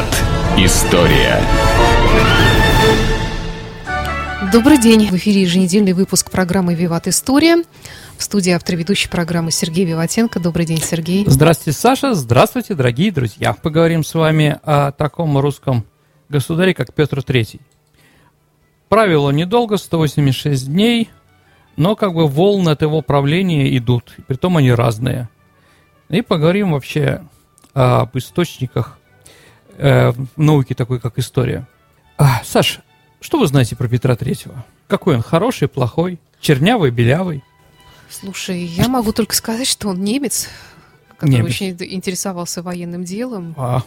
Виват. 0.00 0.24
История. 0.56 1.40
Добрый 4.52 4.78
день. 4.78 5.06
В 5.06 5.16
эфире 5.16 5.42
еженедельный 5.42 5.92
выпуск 5.92 6.30
программы 6.30 6.74
«Виват. 6.74 7.06
История». 7.06 7.62
В 8.16 8.22
студии 8.22 8.52
автор 8.52 8.76
ведущей 8.76 9.08
программы 9.08 9.50
Сергей 9.50 9.84
Виватенко. 9.84 10.40
Добрый 10.40 10.66
день, 10.66 10.80
Сергей. 10.80 11.24
Здравствуйте, 11.26 11.78
Саша. 11.78 12.14
Здравствуйте, 12.14 12.74
дорогие 12.74 13.12
друзья. 13.12 13.52
Поговорим 13.52 14.02
с 14.02 14.14
вами 14.14 14.58
о 14.62 14.92
таком 14.92 15.38
русском 15.38 15.84
государе, 16.28 16.74
как 16.74 16.94
Петр 16.94 17.18
III. 17.18 17.60
Правило 18.88 19.30
недолго, 19.30 19.76
186 19.76 20.66
дней, 20.66 21.10
но 21.76 21.94
как 21.94 22.14
бы 22.14 22.26
волны 22.26 22.70
от 22.70 22.82
его 22.82 23.02
правления 23.02 23.76
идут, 23.76 24.14
притом 24.26 24.56
они 24.56 24.72
разные. 24.72 25.28
И 26.08 26.22
поговорим 26.22 26.72
вообще 26.72 27.22
об 27.72 28.16
источниках 28.16 28.98
э, 29.80 30.12
в 30.12 30.40
науке 30.40 30.74
такой, 30.74 31.00
как 31.00 31.18
история. 31.18 31.66
А, 32.18 32.42
Саш, 32.44 32.80
что 33.20 33.38
вы 33.38 33.46
знаете 33.46 33.76
про 33.76 33.88
Петра 33.88 34.14
Третьего? 34.16 34.64
Какой 34.86 35.16
он, 35.16 35.22
хороший, 35.22 35.68
плохой, 35.68 36.18
чернявый, 36.40 36.90
белявый? 36.90 37.42
Слушай, 38.08 38.62
я 38.64 38.88
могу 38.88 39.12
только 39.12 39.34
сказать, 39.34 39.66
что 39.68 39.88
он 39.88 40.02
немец, 40.02 40.48
который 41.16 41.36
Немец. 41.36 41.50
очень 41.50 41.76
интересовался 41.80 42.62
военным 42.62 43.04
делом. 43.04 43.54
А, 43.56 43.82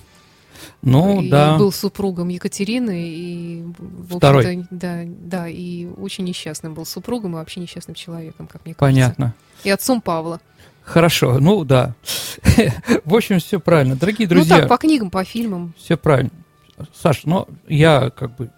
ну, 0.82 1.22
и 1.22 1.30
да. 1.30 1.58
был 1.58 1.72
супругом 1.72 2.30
Екатерины, 2.30 3.10
и, 3.10 3.64
Второй. 4.10 4.66
да, 4.70 5.02
да, 5.06 5.48
и 5.48 5.86
очень 5.98 6.26
несчастным 6.26 6.74
был 6.74 6.86
супругом 6.86 7.34
и 7.34 7.36
вообще 7.36 7.60
несчастным 7.60 7.96
человеком, 7.96 8.48
как 8.48 8.66
мне 8.66 8.74
кажется. 8.74 9.02
Понятно. 9.02 9.36
И 9.64 9.70
отцом 9.70 10.02
Павла. 10.02 10.40
Хорошо, 10.84 11.40
ну 11.40 11.64
да. 11.64 11.96
В 13.06 13.16
общем, 13.16 13.40
все 13.40 13.60
правильно. 13.60 13.96
Дорогие 13.96 14.28
Ну 14.28 14.36
друзья, 14.36 14.60
так, 14.60 14.70
по 14.70 14.78
книгам, 14.78 15.10
по 15.10 15.24
фильмам. 15.24 15.74
все 15.78 15.96
правильно. 15.96 16.32
Саш, 16.94 17.24
ну 17.24 17.48
я 17.68 18.10
как 18.10 18.36
бы 18.36 18.50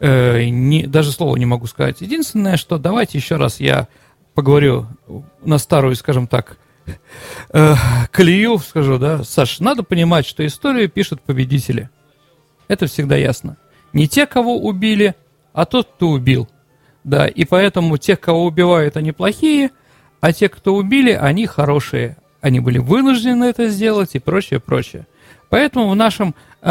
э, 0.00 0.44
не, 0.46 0.86
даже 0.86 1.12
слова 1.12 1.36
не 1.36 1.46
могу 1.46 1.66
сказать. 1.66 2.00
Единственное, 2.00 2.56
что 2.56 2.78
давайте 2.78 3.18
еще 3.18 3.36
раз 3.36 3.60
я 3.60 3.86
поговорю 4.34 4.86
на 5.44 5.58
старую, 5.58 5.94
скажем 5.94 6.26
так, 6.26 6.58
э, 7.50 7.74
колею, 8.10 8.58
скажу, 8.58 8.98
да. 8.98 9.24
Саш, 9.24 9.60
надо 9.60 9.82
понимать, 9.82 10.26
что 10.26 10.44
историю 10.46 10.88
пишут 10.88 11.20
победители. 11.22 11.90
Это 12.68 12.86
всегда 12.86 13.16
ясно. 13.16 13.56
Не 13.92 14.08
те, 14.08 14.26
кого 14.26 14.58
убили, 14.58 15.14
а 15.52 15.64
тот, 15.66 15.88
кто 15.94 16.08
убил. 16.08 16.48
Да, 17.04 17.26
и 17.26 17.44
поэтому 17.44 17.98
тех, 17.98 18.18
кого 18.18 18.46
убивают, 18.46 18.96
они 18.96 19.12
плохие, 19.12 19.70
а 20.20 20.32
те, 20.32 20.48
кто 20.48 20.74
убили, 20.74 21.12
они 21.12 21.46
хорошие. 21.46 22.16
Они 22.40 22.60
были 22.60 22.78
вынуждены 22.78 23.44
это 23.44 23.68
сделать 23.68 24.14
и 24.14 24.18
прочее, 24.18 24.60
прочее. 24.60 25.06
Поэтому 25.50 25.88
в, 25.88 25.96
нашем, 25.96 26.34
э, 26.62 26.68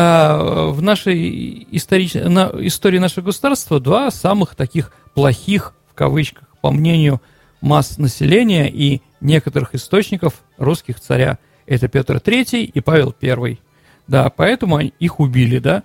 в 0.71 0.81
нашей 0.81 1.67
историч... 1.71 2.15
на- 2.15 2.51
истории 2.59 2.97
нашего 2.97 3.25
государства 3.25 3.79
два 3.79 4.11
самых 4.11 4.55
таких 4.55 4.91
плохих, 5.13 5.73
в 5.91 5.93
кавычках, 5.93 6.47
по 6.61 6.71
мнению 6.71 7.21
масс 7.63 7.97
населения 7.97 8.69
и 8.69 9.01
некоторых 9.21 9.73
источников 9.73 10.43
русских 10.57 10.99
царя. 10.99 11.39
Это 11.65 11.87
Петр 11.87 12.17
III 12.17 12.65
и 12.65 12.81
Павел 12.81 13.15
I. 13.21 13.57
Да, 14.05 14.29
поэтому 14.29 14.81
их 14.81 15.19
убили, 15.21 15.59
да. 15.59 15.83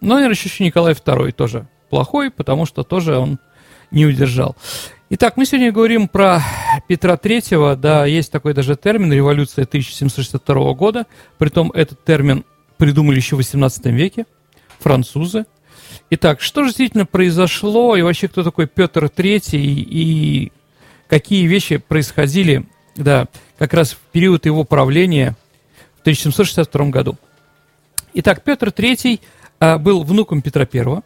Но, 0.00 0.14
наверное, 0.14 0.34
еще 0.34 0.64
Николай 0.64 0.94
II 0.94 1.32
тоже 1.32 1.68
плохой, 1.90 2.30
потому 2.30 2.64
что 2.64 2.82
тоже 2.82 3.18
он 3.18 3.38
не 3.90 4.06
удержал. 4.06 4.56
Итак, 5.10 5.36
мы 5.36 5.44
сегодня 5.44 5.70
говорим 5.70 6.08
про 6.08 6.42
Петра 6.86 7.18
Третьего, 7.18 7.76
да, 7.76 8.06
есть 8.06 8.32
такой 8.32 8.54
даже 8.54 8.74
термин 8.74 9.12
«революция 9.12 9.64
1762 9.64 10.72
года», 10.72 11.06
притом 11.36 11.70
этот 11.72 12.04
термин 12.04 12.44
придумали 12.78 13.16
еще 13.16 13.36
в 13.36 13.38
18 13.38 13.84
веке, 13.86 14.24
французы. 14.78 15.44
Итак, 16.10 16.40
что 16.40 16.62
же 16.62 16.68
действительно 16.68 17.04
произошло, 17.04 17.96
и 17.96 18.02
вообще 18.02 18.28
кто 18.28 18.42
такой 18.42 18.66
Петр 18.66 19.10
Третий, 19.10 19.80
и 19.80 20.52
какие 21.08 21.46
вещи 21.46 21.78
происходили, 21.78 22.64
да, 22.96 23.26
как 23.58 23.74
раз 23.74 23.92
в 23.92 23.98
период 24.12 24.46
его 24.46 24.64
правления 24.64 25.36
в 25.96 26.00
1762 26.00 26.86
году. 26.86 27.16
Итак, 28.14 28.42
Петр 28.42 28.68
III 28.68 29.20
а, 29.60 29.78
был 29.78 30.04
внуком 30.04 30.42
Петра 30.42 30.66
I. 30.72 31.02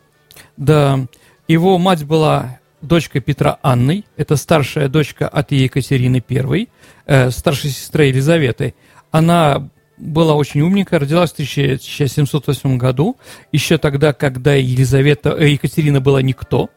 Да, 0.57 1.07
его 1.49 1.79
мать 1.79 2.05
была 2.05 2.59
дочкой 2.81 3.21
Петра 3.21 3.59
Анной, 3.63 4.05
это 4.17 4.37
старшая 4.37 4.89
дочка 4.89 5.29
от 5.29 5.53
Екатерины 5.53 6.23
I, 6.29 6.69
э, 7.07 7.31
старшей 7.31 7.71
сестры 7.71 8.07
Елизаветы. 8.07 8.75
Она 9.11 9.69
была 9.99 10.35
очень 10.35 10.63
умненькая, 10.63 10.99
родилась 10.99 11.31
в 11.31 11.35
1708 11.35 12.77
году, 12.77 13.17
еще 13.53 13.79
тогда, 13.79 14.13
когда 14.13 14.55
Елизавета, 14.55 15.31
э, 15.39 15.51
Екатерина 15.51 16.01
была 16.01 16.23
никто, 16.23 16.71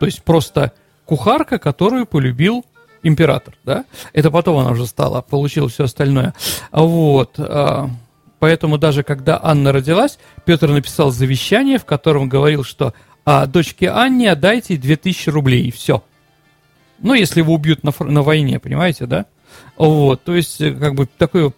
то 0.00 0.06
есть 0.06 0.22
просто 0.22 0.72
кухарка, 1.06 1.58
которую 1.58 2.06
полюбил 2.06 2.64
император, 3.02 3.54
да? 3.64 3.84
Это 4.12 4.30
потом 4.30 4.58
она 4.58 4.70
уже 4.70 4.86
стала, 4.86 5.20
получила 5.20 5.68
все 5.68 5.84
остальное. 5.84 6.34
Вот. 6.72 7.34
а, 7.38 7.90
Поэтому 8.38 8.78
даже 8.78 9.02
когда 9.02 9.40
Анна 9.42 9.72
родилась, 9.72 10.18
Петр 10.44 10.68
написал 10.68 11.10
завещание, 11.10 11.78
в 11.78 11.84
котором 11.84 12.28
говорил, 12.28 12.64
что 12.64 12.92
а 13.24 13.46
дочке 13.46 13.88
Анне 13.88 14.30
отдайте 14.30 14.76
2000 14.76 15.30
рублей, 15.30 15.68
и 15.68 15.70
все. 15.70 16.02
Ну, 16.98 17.14
если 17.14 17.40
его 17.40 17.54
убьют 17.54 17.82
на, 17.82 17.92
на 18.00 18.22
войне, 18.22 18.58
понимаете, 18.58 19.06
да? 19.06 19.26
Вот, 19.76 20.22
то 20.24 20.34
есть, 20.34 20.60
э, 20.60 20.72
как 20.72 20.94
бы 20.94 21.06
такое 21.06 21.52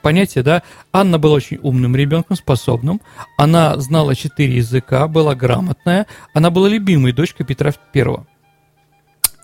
понятие, 0.00 0.44
да, 0.44 0.62
Анна 0.92 1.18
была 1.18 1.34
очень 1.34 1.58
умным 1.60 1.96
ребенком, 1.96 2.36
способным, 2.36 3.00
она 3.36 3.76
знала 3.78 4.14
четыре 4.14 4.56
языка, 4.56 5.08
была 5.08 5.34
грамотная, 5.34 6.06
она 6.34 6.50
была 6.50 6.68
любимой 6.68 7.12
дочкой 7.12 7.46
Петра 7.46 7.72
Первого. 7.92 8.26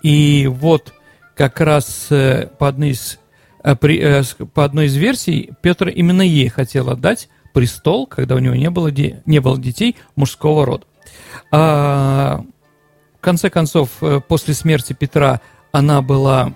И 0.05 0.45
вот 0.45 0.93
как 1.33 1.59
раз 1.59 2.11
э, 2.11 2.45
по 2.59 2.67
одной 2.67 2.91
из, 2.91 3.17
э, 3.63 3.73
э, 3.81 4.23
по 4.53 4.63
одной 4.63 4.85
из 4.85 4.95
версий 4.95 5.49
Петр 5.63 5.87
именно 5.87 6.21
ей 6.21 6.47
хотел 6.47 6.91
отдать 6.91 7.27
престол, 7.53 8.05
когда 8.05 8.35
у 8.35 8.37
него 8.37 8.53
не 8.53 8.69
было, 8.69 8.91
не 8.91 9.39
было 9.39 9.57
детей 9.57 9.95
мужского 10.15 10.63
рода. 10.63 10.85
А, 11.51 12.43
в 13.17 13.19
конце 13.19 13.49
концов, 13.49 13.89
после 14.27 14.53
смерти 14.53 14.93
Петра 14.93 15.41
она 15.71 16.03
была 16.03 16.53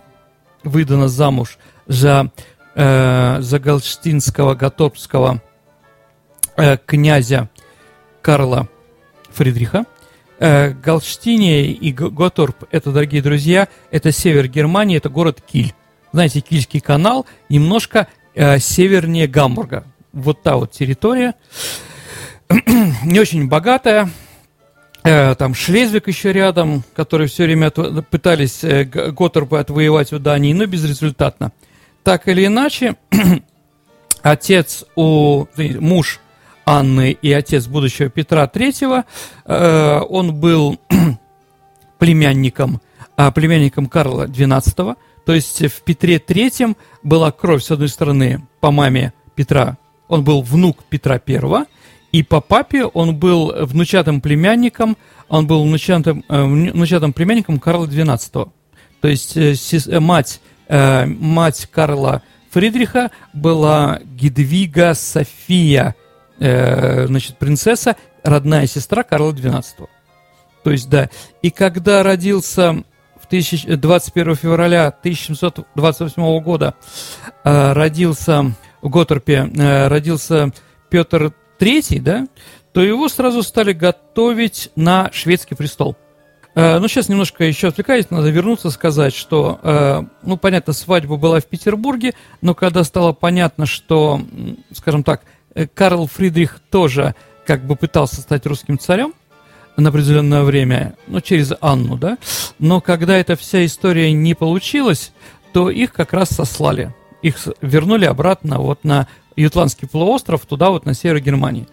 выдана 0.64 1.08
замуж 1.08 1.58
за, 1.88 2.32
э, 2.76 3.38
за 3.40 3.58
галштинского 3.58 4.54
готопского 4.54 5.42
э, 6.56 6.78
князя 6.86 7.50
Карла 8.22 8.70
Фридриха. 9.32 9.86
Э, 10.42 10.70
Галштиния 10.70 11.64
и 11.66 11.92
Готорп, 11.92 12.64
это, 12.72 12.92
дорогие 12.92 13.22
друзья, 13.22 13.68
это 13.92 14.12
север 14.14 14.48
Германии, 14.48 14.96
это 14.96 15.10
город 15.10 15.42
Киль. 15.46 15.74
Знаете, 16.14 16.40
Кильский 16.40 16.80
канал 16.80 17.26
немножко 17.50 18.08
э, 18.36 18.58
севернее 18.60 19.28
Гамбурга. 19.28 19.84
Вот 20.14 20.42
та 20.42 20.56
вот 20.56 20.72
территория. 20.72 21.36
Не 23.04 23.20
очень 23.20 23.50
богатая. 23.50 24.10
Э, 25.04 25.36
Там 25.36 25.54
Шлезвик 25.54 26.08
еще 26.08 26.32
рядом, 26.32 26.84
которые 26.96 27.28
все 27.28 27.44
время 27.44 27.68
отво- 27.68 28.02
пытались 28.02 28.64
э, 28.64 28.86
Готорпы 28.86 29.58
отвоевать 29.58 30.14
у 30.14 30.20
Дании, 30.20 30.54
но 30.54 30.66
безрезультатно. 30.66 31.52
Так 32.04 32.30
или 32.30 32.46
иначе, 32.46 32.96
отец 34.22 34.86
у 34.96 35.46
муж 35.58 36.22
Анны 36.70 37.18
и 37.20 37.32
отец 37.34 37.66
будущего 37.66 38.10
Петра 38.10 38.46
III, 38.46 39.04
э, 39.46 40.00
он 40.08 40.36
был 40.36 40.80
племянником, 41.98 42.80
а, 43.18 43.32
племянником 43.32 43.88
Карла 43.88 44.28
XII, 44.28 44.96
то 45.26 45.34
есть 45.34 45.66
в 45.66 45.82
Петре 45.82 46.18
III 46.18 46.78
была 47.02 47.32
кровь, 47.32 47.64
с 47.64 47.72
одной 47.72 47.90
стороны, 47.90 48.48
по 48.60 48.70
маме 48.70 49.14
Петра, 49.34 49.80
он 50.08 50.24
был 50.24 50.44
внук 50.44 50.84
Петра 50.88 51.20
I, 51.26 51.66
и 52.12 52.22
по 52.22 52.40
папе 52.40 52.86
он 52.86 53.16
был 53.16 53.52
внучатым 53.66 54.22
племянником, 54.22 54.96
он 55.28 55.48
был 55.48 55.64
внучатым, 55.64 56.24
э, 56.30 56.44
внучатым 56.44 57.14
племянником 57.14 57.60
Карла 57.60 57.88
XII. 57.88 58.52
То 59.02 59.08
есть 59.08 59.36
э, 59.36 60.00
мать, 60.00 60.40
мать 60.70 61.68
Карла 61.72 62.22
Фридриха 62.52 63.10
была 63.34 64.02
Гедвига 64.04 64.94
София, 64.94 65.96
э, 66.40 67.08
значит, 67.08 67.38
принцесса, 67.38 67.96
родная 68.24 68.68
сестра 68.68 69.04
Карла 69.04 69.32
XII. 69.32 69.88
То 70.64 70.72
есть, 70.72 70.90
да. 70.90 71.10
И 71.42 71.52
когда 71.52 72.04
родился 72.04 72.84
в 73.22 73.26
1000 73.26 73.78
21 73.78 74.36
февраля 74.36 74.88
1728 74.88 76.40
года, 76.42 76.76
э, 77.44 77.74
родился 77.74 78.54
в 78.82 78.90
Готорпе, 78.90 79.50
э, 79.56 79.88
родился 79.88 80.52
Петр 80.90 81.34
III, 81.60 82.02
да, 82.02 82.28
то 82.74 82.82
его 82.82 83.10
сразу 83.10 83.44
стали 83.44 83.74
готовить 83.74 84.72
на 84.76 85.10
шведский 85.12 85.56
престол. 85.56 85.96
Э, 86.56 86.80
Ну, 86.80 86.88
сейчас 86.88 87.10
немножко 87.10 87.44
еще 87.44 87.68
отвлекаюсь, 87.70 88.10
надо 88.10 88.30
вернуться, 88.30 88.70
сказать, 88.70 89.14
что, 89.14 89.60
э, 89.62 90.02
ну, 90.24 90.38
понятно, 90.38 90.74
свадьба 90.74 91.16
была 91.18 91.40
в 91.40 91.46
Петербурге, 91.46 92.14
но 92.42 92.54
когда 92.54 92.84
стало 92.84 93.14
понятно, 93.14 93.66
что, 93.66 94.22
скажем 94.74 95.04
так, 95.04 95.22
э, 95.22 95.39
Карл 95.68 96.08
Фридрих 96.08 96.60
тоже 96.70 97.16
как 97.46 97.66
бы 97.66 97.76
пытался 97.76 98.22
стать 98.22 98.46
русским 98.46 98.78
царем 98.78 99.14
на 99.78 99.90
определенное 99.90 100.44
время, 100.44 100.96
ну, 101.08 101.22
через 101.22 101.54
Анну, 101.62 101.98
да, 101.98 102.18
но 102.60 102.82
когда 102.82 103.18
эта 103.18 103.36
вся 103.36 103.66
история 103.66 104.12
не 104.12 104.34
получилась, 104.34 105.14
то 105.54 105.70
их 105.70 105.94
как 105.94 106.14
раз 106.14 106.30
сослали. 106.30 106.94
Их 107.22 107.36
вернули 107.62 108.06
обратно 108.06 108.60
вот 108.60 108.84
на 108.84 109.08
Ютландский 109.36 109.88
полуостров, 109.88 110.46
туда 110.46 110.70
вот 110.70 110.86
на 110.86 110.94
север 110.94 111.22
Германии. 111.22 111.68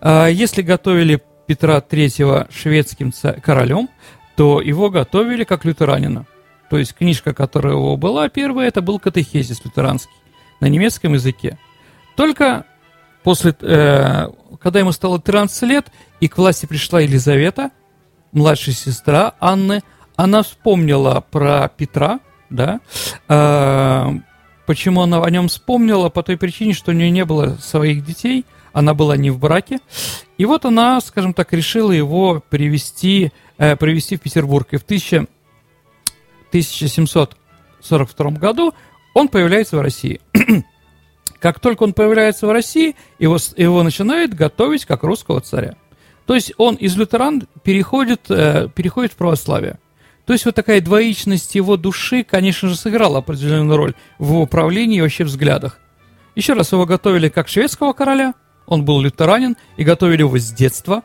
А 0.00 0.26
если 0.26 0.62
готовили 0.62 1.22
Петра 1.46 1.78
III 1.78 2.52
шведским 2.52 3.12
королем, 3.42 3.88
то 4.36 4.60
его 4.60 4.90
готовили 4.90 5.44
как 5.44 5.64
лютеранина. 5.64 6.26
То 6.70 6.78
есть 6.78 6.94
книжка, 6.94 7.34
которая 7.34 7.74
у 7.74 7.80
него 7.80 7.96
была 7.96 8.28
первая, 8.28 8.68
это 8.68 8.80
был 8.80 8.98
катехезис 8.98 9.64
лютеранский 9.64 10.14
на 10.60 10.66
немецком 10.66 11.14
языке. 11.14 11.58
Только 12.16 12.64
после, 13.22 13.54
э, 13.60 14.28
когда 14.60 14.78
ему 14.78 14.92
стало 14.92 15.20
13 15.20 15.62
лет, 15.64 15.86
и 16.20 16.28
к 16.28 16.38
власти 16.38 16.66
пришла 16.66 17.00
Елизавета, 17.00 17.70
младшая 18.32 18.74
сестра 18.74 19.34
Анны, 19.40 19.82
она 20.16 20.42
вспомнила 20.42 21.24
про 21.30 21.68
Петра, 21.68 22.20
да, 22.50 22.80
э, 23.28 24.10
почему 24.66 25.02
она 25.02 25.22
о 25.22 25.30
нем 25.30 25.48
вспомнила? 25.48 26.08
По 26.08 26.22
той 26.22 26.36
причине, 26.36 26.74
что 26.74 26.90
у 26.90 26.94
нее 26.94 27.10
не 27.10 27.24
было 27.24 27.56
своих 27.60 28.04
детей, 28.04 28.44
она 28.72 28.94
была 28.94 29.16
не 29.16 29.30
в 29.30 29.38
браке, 29.38 29.80
и 30.38 30.44
вот 30.44 30.64
она, 30.64 31.00
скажем 31.00 31.34
так, 31.34 31.52
решила 31.52 31.92
его 31.92 32.42
привести, 32.48 33.32
э, 33.58 33.76
привести 33.76 34.16
в 34.16 34.20
Петербург, 34.20 34.68
и 34.72 34.76
в 34.76 34.82
1000, 34.82 35.26
1742 36.52 38.30
году 38.32 38.74
он 39.14 39.28
появляется 39.28 39.76
в 39.76 39.80
России. 39.80 40.20
Как 41.42 41.58
только 41.58 41.82
он 41.82 41.92
появляется 41.92 42.46
в 42.46 42.52
России, 42.52 42.94
его, 43.18 43.36
его 43.56 43.82
начинают 43.82 44.32
готовить 44.32 44.84
как 44.86 45.02
русского 45.02 45.40
царя. 45.40 45.74
То 46.24 46.36
есть 46.36 46.52
он 46.56 46.76
из 46.76 46.96
лютеран 46.96 47.48
переходит, 47.64 48.30
э, 48.30 48.68
переходит 48.72 49.12
в 49.12 49.16
православие. 49.16 49.80
То 50.24 50.34
есть 50.34 50.44
вот 50.44 50.54
такая 50.54 50.80
двоичность 50.80 51.56
его 51.56 51.76
души, 51.76 52.22
конечно 52.22 52.68
же, 52.68 52.76
сыграла 52.76 53.18
определенную 53.18 53.76
роль 53.76 53.94
в 54.20 54.28
его 54.28 54.46
правлении 54.46 54.98
и 54.98 55.00
вообще 55.00 55.24
взглядах. 55.24 55.80
Еще 56.36 56.52
раз 56.52 56.70
его 56.70 56.86
готовили 56.86 57.28
как 57.28 57.48
шведского 57.48 57.92
короля, 57.92 58.34
он 58.66 58.84
был 58.84 59.00
лютеранин, 59.00 59.56
и 59.76 59.82
готовили 59.82 60.20
его 60.20 60.38
с 60.38 60.52
детства. 60.52 61.02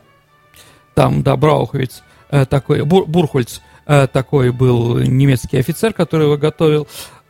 Там, 0.94 1.24
да, 1.24 1.36
Брауховиц 1.36 2.04
э, 2.30 2.46
такой, 2.46 2.84
Бур, 2.84 3.06
Бурхольц 3.06 3.58
э, 3.86 4.06
такой 4.06 4.52
был 4.52 4.98
немецкий 4.98 5.58
офицер, 5.58 5.92
который 5.92 6.26
его 6.26 6.36
готовил 6.36 6.86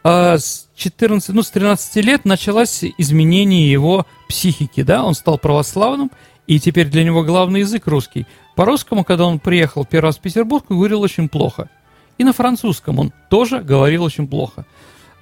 с 0.08 0.69
14, 0.76 1.34
ну, 1.34 1.43
с 1.43 1.50
13 1.50 1.96
лет 2.05 2.25
началось 2.25 2.84
изменение 2.96 3.70
его 3.70 4.06
психики, 4.28 4.82
да, 4.82 5.05
он 5.05 5.14
стал 5.14 5.38
православным, 5.38 6.10
и 6.46 6.58
теперь 6.60 6.88
для 6.88 7.05
него 7.05 7.25
главный 7.25 7.60
язык 7.60 7.87
русский. 7.87 8.26
По-русскому, 8.56 9.05
когда 9.05 9.26
он 9.26 9.38
приехал 9.38 9.84
первый 9.84 10.06
раз 10.06 10.16
в 10.16 10.20
Петербург, 10.20 10.64
говорил 10.69 11.02
очень 11.02 11.28
плохо. 11.28 11.69
И 12.16 12.25
на 12.25 12.32
французском 12.32 12.99
он 12.99 13.12
тоже 13.28 13.60
говорил 13.60 14.02
очень 14.02 14.26
плохо. 14.26 14.66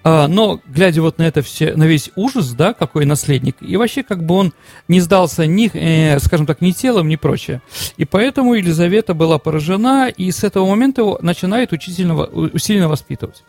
А, 0.05 0.29
но, 0.29 0.61
глядя 0.67 1.03
вот 1.03 1.19
на 1.19 1.25
это 1.25 1.43
все, 1.43 1.75
на 1.75 1.83
весь 1.83 2.11
ужас, 2.15 2.53
да, 2.53 2.73
какой 2.73 3.07
наследник, 3.07 3.57
и 3.61 3.77
вообще 3.77 4.05
как 4.05 4.25
бы 4.25 4.37
он 4.37 4.53
не 4.87 5.01
сдался 5.01 5.47
ни, 5.47 5.69
э, 5.75 6.21
скажем 6.21 6.47
так, 6.47 6.61
ни 6.61 6.71
телом, 6.71 7.09
ни 7.09 7.17
прочее. 7.17 7.61
И 7.97 8.05
поэтому 8.05 8.55
Елизавета 8.55 9.15
была 9.15 9.39
поражена, 9.41 10.09
и 10.09 10.31
с 10.31 10.45
этого 10.45 10.65
момента 10.65 11.01
его 11.01 11.19
начинает 11.23 11.73
учительно, 11.73 12.15
усиленно 12.15 12.89
воспитывать. 12.89 13.43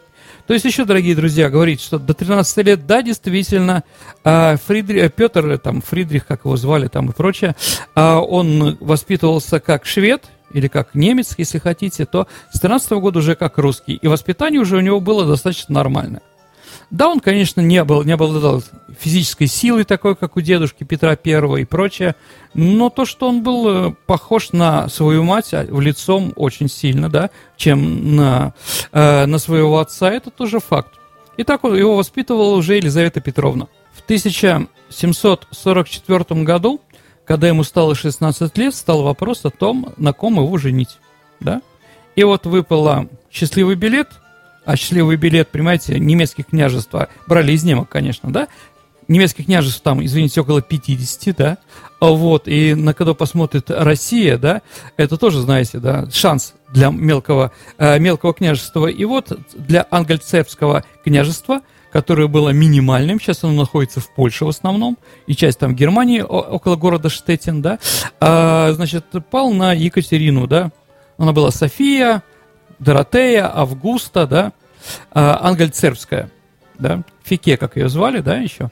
То 0.47 0.53
есть 0.53 0.65
еще, 0.65 0.85
дорогие 0.85 1.15
друзья, 1.15 1.49
говорить, 1.49 1.81
что 1.81 1.99
до 1.99 2.13
13 2.13 2.65
лет, 2.65 2.87
да, 2.87 3.01
действительно, 3.01 3.83
а, 4.23 4.55
Фридрих, 4.65 5.03
э, 5.03 5.09
Петр, 5.09 5.57
там, 5.57 5.81
Фридрих, 5.81 6.25
как 6.25 6.45
его 6.45 6.55
звали, 6.55 6.87
там 6.87 7.09
и 7.09 7.13
прочее, 7.13 7.55
а, 7.95 8.19
он 8.21 8.77
воспитывался 8.79 9.59
как 9.59 9.85
швед, 9.85 10.23
или 10.53 10.69
как 10.69 10.95
немец, 10.95 11.35
если 11.37 11.59
хотите, 11.59 12.05
то 12.05 12.27
с 12.53 12.59
13 12.59 13.01
года 13.01 13.19
уже 13.19 13.35
как 13.35 13.57
русский. 13.57 13.95
И 13.95 14.07
воспитание 14.07 14.61
уже 14.61 14.77
у 14.77 14.81
него 14.81 15.01
было 15.01 15.25
достаточно 15.25 15.75
нормальное. 15.75 16.21
Да, 16.89 17.09
он, 17.09 17.19
конечно, 17.19 17.61
не 17.61 17.83
был, 17.83 18.03
не 18.03 18.13
обладал 18.13 18.63
физической 18.99 19.45
силой 19.47 19.83
такой, 19.83 20.15
как 20.15 20.37
у 20.37 20.41
дедушки 20.41 20.83
Петра 20.83 21.17
I 21.23 21.61
и 21.61 21.65
прочее, 21.65 22.15
но 22.53 22.89
то, 22.89 23.05
что 23.05 23.29
он 23.29 23.43
был 23.43 23.69
э, 23.69 23.93
похож 24.05 24.51
на 24.53 24.87
свою 24.89 25.23
мать 25.23 25.53
а, 25.53 25.65
в 25.69 25.79
лицом 25.81 26.33
очень 26.35 26.69
сильно, 26.69 27.09
да, 27.09 27.29
чем 27.57 28.15
на, 28.15 28.53
э, 28.91 29.25
на 29.25 29.37
своего 29.37 29.79
отца, 29.79 30.11
это 30.11 30.31
тоже 30.31 30.59
факт. 30.59 30.93
И 31.35 31.43
так 31.43 31.63
его 31.63 31.95
воспитывала 31.95 32.55
уже 32.55 32.75
Елизавета 32.75 33.19
Петровна. 33.21 33.67
В 33.93 34.01
1744 34.01 36.43
году, 36.43 36.81
когда 37.25 37.47
ему 37.47 37.63
стало 37.63 37.95
16 37.95 38.57
лет, 38.57 38.73
стал 38.73 39.03
вопрос 39.03 39.45
о 39.45 39.49
том, 39.49 39.93
на 39.97 40.13
ком 40.13 40.35
его 40.35 40.57
женить. 40.57 40.97
Да? 41.39 41.61
И 42.15 42.23
вот 42.23 42.45
выпало 42.45 43.07
счастливый 43.29 43.75
билет– 43.75 44.07
а 44.67 44.75
счастливый 44.75 45.15
билет, 45.15 45.47
понимаете, 45.47 45.97
немецких 45.97 46.47
княжества 46.47 47.07
брали 47.25 47.53
из 47.53 47.63
немок, 47.63 47.87
конечно, 47.87 48.33
да? 48.33 48.49
Немецких 49.07 49.45
княжеств 49.45 49.81
там, 49.81 50.03
извините, 50.03 50.41
около 50.41 50.61
50, 50.61 51.35
да? 51.37 51.57
А 52.01 52.07
вот, 52.07 52.49
и 52.49 52.75
на 52.75 52.93
когда 52.93 53.13
посмотрит 53.13 53.71
Россия, 53.71 54.37
да, 54.37 54.61
это 54.97 55.15
тоже, 55.15 55.39
знаете, 55.39 55.79
да, 55.79 56.11
шанс 56.11 56.53
для 56.73 56.89
мелкого, 56.89 57.53
э, 57.77 57.97
мелкого 57.97 58.33
княжества. 58.33 58.87
И 58.87 59.05
вот 59.05 59.31
для 59.55 59.87
ангельцербского 59.89 60.83
княжества, 61.05 61.61
которое 61.93 62.27
было 62.27 62.49
минимальным, 62.49 63.21
сейчас 63.21 63.45
оно 63.45 63.53
находится 63.53 64.01
в 64.01 64.13
Польше 64.13 64.43
в 64.43 64.49
основном, 64.49 64.97
и 65.27 65.33
часть 65.33 65.59
там 65.59 65.75
Германии, 65.75 66.19
около 66.19 66.75
города 66.75 67.07
Штеттин, 67.07 67.61
да, 67.61 67.79
а, 68.19 68.73
значит, 68.73 69.05
пал 69.31 69.53
на 69.53 69.71
Екатерину, 69.71 70.45
да, 70.45 70.71
она 71.17 71.31
была 71.31 71.51
София, 71.51 72.21
Доротея, 72.79 73.51
Августа, 73.53 74.27
да, 74.27 74.53
а, 75.11 75.39
Ангельцербская, 75.47 76.29
да, 76.77 77.01
Фике, 77.23 77.57
как 77.57 77.75
ее 77.75 77.89
звали, 77.89 78.19
да, 78.19 78.37
еще 78.37 78.69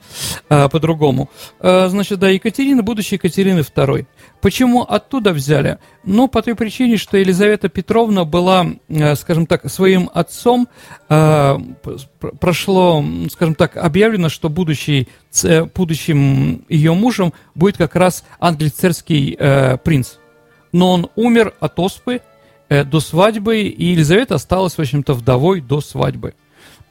а, 0.48 0.70
по-другому. 0.70 1.30
А, 1.60 1.88
значит, 1.90 2.20
да, 2.20 2.30
Екатерина, 2.30 2.84
будущая 2.84 3.18
Екатерины 3.18 3.60
II. 3.60 4.06
Почему 4.42 4.84
оттуда 4.84 5.34
взяли? 5.34 5.80
Ну, 6.04 6.28
по 6.28 6.44
той 6.44 6.56
причине, 6.56 6.98
что 6.98 7.18
Елизавета 7.18 7.68
Петровна 7.68 8.26
была, 8.26 8.68
скажем 9.16 9.48
так, 9.48 9.70
своим 9.72 10.10
отцом, 10.14 10.68
прошло, 11.08 13.04
скажем 13.32 13.56
так, 13.56 13.76
объявлено, 13.76 14.30
что 14.30 14.50
будущий, 14.50 15.08
будущим 15.74 16.64
ее 16.70 16.94
мужем 16.94 17.34
будет 17.56 17.78
как 17.78 17.96
раз 17.96 18.24
ангельцерский 18.40 19.36
э, 19.40 19.78
принц. 19.78 20.18
Но 20.72 20.92
он 20.92 21.10
умер 21.16 21.56
от 21.60 21.80
оспы, 21.80 22.22
Э, 22.22 22.35
до 22.70 23.00
свадьбы, 23.00 23.62
и 23.62 23.86
Елизавета 23.86 24.36
осталась, 24.36 24.74
в 24.74 24.80
общем-то, 24.80 25.14
вдовой 25.14 25.62
до 25.62 25.82
свадьбы. 25.82 26.34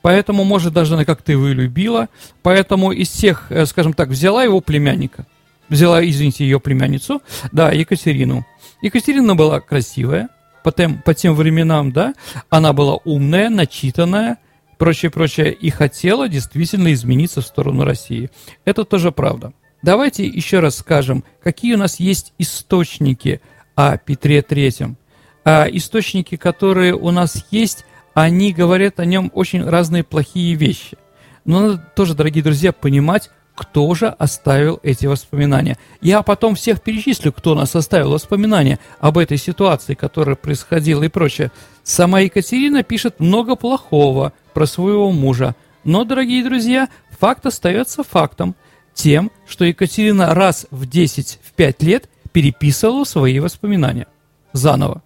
Поэтому, 0.04 0.44
может, 0.44 0.74
даже 0.74 0.94
она 0.94 1.06
как-то 1.06 1.32
его 1.32 1.48
и 1.48 1.54
любила. 1.54 2.10
Поэтому 2.42 2.92
из 2.92 3.08
всех, 3.08 3.46
э, 3.50 3.64
скажем 3.64 3.94
так, 3.94 4.10
взяла 4.10 4.44
его 4.44 4.60
племянника. 4.60 5.26
Взяла, 5.70 6.04
извините, 6.04 6.44
ее 6.44 6.60
племянницу, 6.60 7.22
да, 7.52 7.72
Екатерину. 7.72 8.46
Екатерина 8.82 9.34
была 9.34 9.60
красивая, 9.60 10.28
по 10.62 10.72
тем, 10.72 11.00
по 11.00 11.14
тем 11.14 11.34
временам, 11.34 11.90
да, 11.90 12.12
она 12.50 12.74
была 12.74 12.96
умная, 13.06 13.48
начитанная, 13.48 14.36
прочее, 14.76 15.10
прочее, 15.10 15.54
и 15.54 15.70
хотела 15.70 16.28
действительно 16.28 16.92
измениться 16.92 17.40
в 17.40 17.46
сторону 17.46 17.84
России. 17.84 18.28
Это 18.66 18.84
тоже 18.84 19.10
правда. 19.10 19.54
Давайте 19.82 20.26
еще 20.26 20.60
раз 20.60 20.76
скажем, 20.76 21.24
какие 21.42 21.76
у 21.76 21.78
нас 21.78 21.98
есть 21.98 22.34
источники 22.36 23.40
о 23.74 23.96
Петре 23.96 24.42
Третьем 24.42 24.98
источники, 25.44 26.36
которые 26.36 26.94
у 26.94 27.10
нас 27.10 27.44
есть, 27.50 27.84
они 28.14 28.52
говорят 28.52 29.00
о 29.00 29.04
нем 29.04 29.30
очень 29.34 29.64
разные 29.64 30.04
плохие 30.04 30.54
вещи. 30.54 30.96
Но 31.44 31.60
надо 31.60 31.78
тоже, 31.94 32.14
дорогие 32.14 32.42
друзья, 32.42 32.72
понимать, 32.72 33.30
кто 33.54 33.94
же 33.94 34.08
оставил 34.08 34.80
эти 34.82 35.06
воспоминания. 35.06 35.78
Я 36.00 36.22
потом 36.22 36.54
всех 36.54 36.82
перечислю, 36.82 37.32
кто 37.32 37.54
нас 37.54 37.74
оставил 37.76 38.10
воспоминания 38.10 38.78
об 38.98 39.18
этой 39.18 39.36
ситуации, 39.36 39.94
которая 39.94 40.36
происходила 40.36 41.02
и 41.04 41.08
прочее. 41.08 41.52
Сама 41.82 42.20
Екатерина 42.20 42.82
пишет 42.82 43.20
много 43.20 43.54
плохого 43.54 44.32
про 44.54 44.66
своего 44.66 45.12
мужа. 45.12 45.54
Но, 45.84 46.04
дорогие 46.04 46.42
друзья, 46.42 46.88
факт 47.18 47.46
остается 47.46 48.02
фактом. 48.02 48.56
Тем, 48.94 49.30
что 49.46 49.64
Екатерина 49.64 50.34
раз 50.34 50.66
в 50.70 50.84
10-5 50.84 51.84
лет 51.84 52.08
переписывала 52.32 53.04
свои 53.04 53.38
воспоминания 53.40 54.06
заново. 54.52 55.02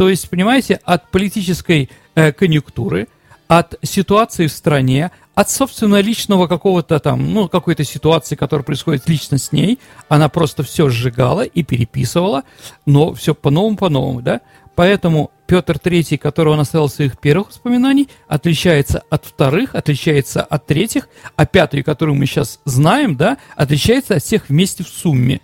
То 0.00 0.08
есть, 0.08 0.30
понимаете, 0.30 0.80
от 0.82 1.10
политической 1.10 1.90
э, 2.14 2.32
конъюнктуры, 2.32 3.06
от 3.48 3.74
ситуации 3.82 4.46
в 4.46 4.50
стране, 4.50 5.10
от, 5.34 5.50
собственно, 5.50 6.00
личного 6.00 6.46
какого-то 6.46 6.98
там, 7.00 7.34
ну, 7.34 7.50
какой-то 7.50 7.84
ситуации, 7.84 8.34
которая 8.34 8.64
происходит 8.64 9.06
лично 9.10 9.36
с 9.36 9.52
ней, 9.52 9.78
она 10.08 10.30
просто 10.30 10.62
все 10.62 10.88
сжигала 10.88 11.42
и 11.42 11.62
переписывала, 11.62 12.44
но 12.86 13.12
все 13.12 13.34
по-новому, 13.34 13.76
по-новому, 13.76 14.22
да? 14.22 14.40
Поэтому 14.74 15.32
Петр 15.46 15.76
III, 15.76 16.16
которого 16.16 16.54
он 16.54 16.60
оставил 16.60 16.88
своих 16.88 17.18
первых 17.18 17.48
воспоминаний, 17.48 18.08
отличается 18.26 19.02
от 19.10 19.26
вторых, 19.26 19.74
отличается 19.74 20.42
от 20.42 20.64
третьих, 20.64 21.10
а 21.36 21.44
пятый, 21.44 21.82
который 21.82 22.14
мы 22.14 22.24
сейчас 22.24 22.58
знаем, 22.64 23.16
да, 23.16 23.36
отличается 23.54 24.14
от 24.14 24.22
всех 24.22 24.48
вместе 24.48 24.82
в 24.82 24.88
сумме. 24.88 25.42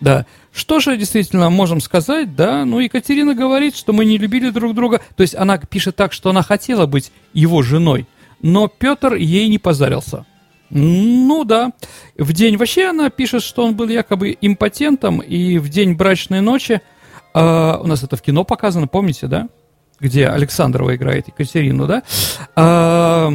Да. 0.00 0.24
Что 0.56 0.80
же 0.80 0.96
действительно 0.96 1.50
можем 1.50 1.82
сказать, 1.82 2.34
да? 2.34 2.64
Ну, 2.64 2.80
Екатерина 2.80 3.34
говорит, 3.34 3.76
что 3.76 3.92
мы 3.92 4.06
не 4.06 4.16
любили 4.16 4.48
друг 4.48 4.74
друга. 4.74 5.02
То 5.14 5.20
есть 5.20 5.34
она 5.34 5.58
пишет 5.58 5.96
так, 5.96 6.14
что 6.14 6.30
она 6.30 6.42
хотела 6.42 6.86
быть 6.86 7.12
его 7.34 7.60
женой, 7.60 8.06
но 8.40 8.66
Петр 8.66 9.16
ей 9.16 9.48
не 9.48 9.58
позарился. 9.58 10.24
Ну 10.70 11.44
да. 11.44 11.72
В 12.16 12.32
день 12.32 12.56
вообще 12.56 12.86
она 12.86 13.10
пишет, 13.10 13.42
что 13.42 13.66
он 13.66 13.76
был 13.76 13.88
якобы 13.88 14.34
импотентом, 14.40 15.20
и 15.20 15.58
в 15.58 15.68
день 15.68 15.92
брачной 15.92 16.40
ночи, 16.40 16.80
э, 17.34 17.76
у 17.78 17.86
нас 17.86 18.02
это 18.02 18.16
в 18.16 18.22
кино 18.22 18.42
показано, 18.42 18.88
помните, 18.88 19.26
да? 19.26 19.48
Где 20.00 20.28
Александрова 20.28 20.96
играет 20.96 21.28
Екатерину, 21.28 21.86
да? 21.86 22.02
Э, 22.56 23.30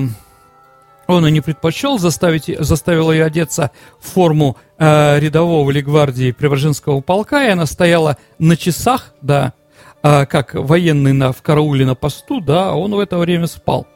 он 1.11 1.27
и 1.27 1.31
не 1.31 1.41
предпочел 1.41 1.99
заставить, 1.99 2.49
заставил 2.59 3.11
ее 3.11 3.25
одеться 3.25 3.71
в 3.99 4.09
форму 4.09 4.57
э, 4.77 5.19
рядового 5.19 5.69
или 5.71 5.81
гвардии 5.81 6.31
Преображенского 6.31 7.01
полка, 7.01 7.45
и 7.45 7.51
она 7.51 7.65
стояла 7.65 8.17
на 8.39 8.57
часах, 8.57 9.13
да, 9.21 9.53
э, 10.03 10.25
как 10.25 10.53
военный 10.53 11.13
на, 11.13 11.31
в 11.31 11.41
карауле 11.41 11.85
на 11.85 11.95
посту, 11.95 12.41
да, 12.41 12.69
а 12.69 12.75
он 12.75 12.93
в 12.93 12.99
это 12.99 13.17
время 13.17 13.47
спал. 13.47 13.87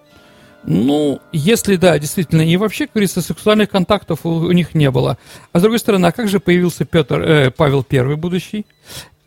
Ну, 0.67 1.19
если 1.31 1.75
да, 1.75 1.99
действительно, 1.99 2.41
и 2.41 2.57
вообще, 2.57 2.85
как 2.85 2.95
говорится, 2.95 3.21
сексуальных 3.21 3.69
контактов 3.69 4.21
у, 4.23 4.29
у 4.29 4.51
них 4.51 4.73
не 4.73 4.89
было. 4.89 5.17
А 5.51 5.59
с 5.59 5.61
другой 5.61 5.79
стороны, 5.79 6.07
а 6.07 6.11
как 6.11 6.27
же 6.27 6.39
появился 6.39 6.85
Петр, 6.85 7.21
э, 7.21 7.51
Павел 7.51 7.83
Первый 7.83 8.15
будущий? 8.15 8.65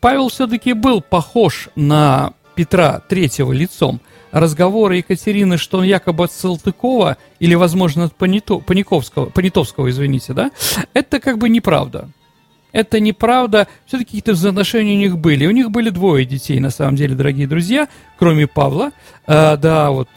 Павел 0.01 0.29
все-таки 0.29 0.73
был 0.73 1.01
похож 1.01 1.69
на 1.75 2.33
Петра 2.55 3.01
Третьего 3.07 3.53
лицом. 3.53 4.01
Разговоры 4.31 4.97
Екатерины, 4.97 5.57
что 5.57 5.79
он 5.79 5.85
якобы 5.85 6.25
от 6.25 6.31
Салтыкова 6.31 7.17
или, 7.39 7.55
возможно, 7.55 8.05
от 8.05 8.15
Понято, 8.15 8.59
Паниковского, 8.59 9.25
Понятовского, 9.27 9.89
извините, 9.89 10.33
да, 10.33 10.51
это 10.93 11.19
как 11.19 11.37
бы 11.37 11.49
неправда. 11.49 12.09
Это 12.71 12.99
неправда. 12.99 13.67
Все-таки 13.87 14.09
какие-то 14.09 14.33
взаимоотношения 14.33 14.93
у 14.93 14.99
них 14.99 15.17
были. 15.17 15.47
У 15.47 15.51
них 15.51 15.71
были 15.71 15.89
двое 15.89 16.23
детей, 16.23 16.59
на 16.59 16.69
самом 16.69 16.95
деле, 16.95 17.15
дорогие 17.15 17.47
друзья, 17.47 17.87
кроме 18.19 18.45
Павла. 18.45 18.91
А, 19.25 19.57
да, 19.57 19.89
вот 19.89 20.07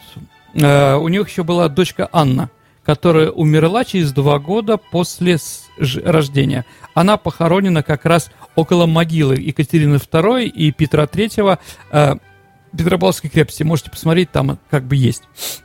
Э, 0.55 0.97
у 0.97 1.09
них 1.09 1.29
еще 1.29 1.45
была 1.45 1.69
дочка 1.69 2.09
Анна, 2.13 2.51
которая 2.85 3.31
умерла 3.31 3.85
через 3.85 4.13
два 4.13 4.39
года 4.39 4.77
после 4.77 5.39
рождения. 6.05 6.65
Она 6.95 7.17
похоронена 7.17 7.83
как 7.83 8.05
раз 8.05 8.31
около 8.55 8.87
могилы 8.87 9.37
Екатерины 9.37 9.97
II 9.97 10.47
и 10.47 10.73
Петра 10.73 11.05
III 11.05 11.59
э, 11.91 12.15
Петропавловской 12.77 13.31
крепости. 13.31 13.63
Можете 13.63 13.91
посмотреть, 13.91 14.31
там 14.31 14.59
как 14.71 14.85
бы 14.85 14.97
есть. 14.97 15.23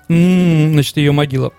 Значит, 0.07 0.97
ее 0.97 1.11
могила. 1.11 1.53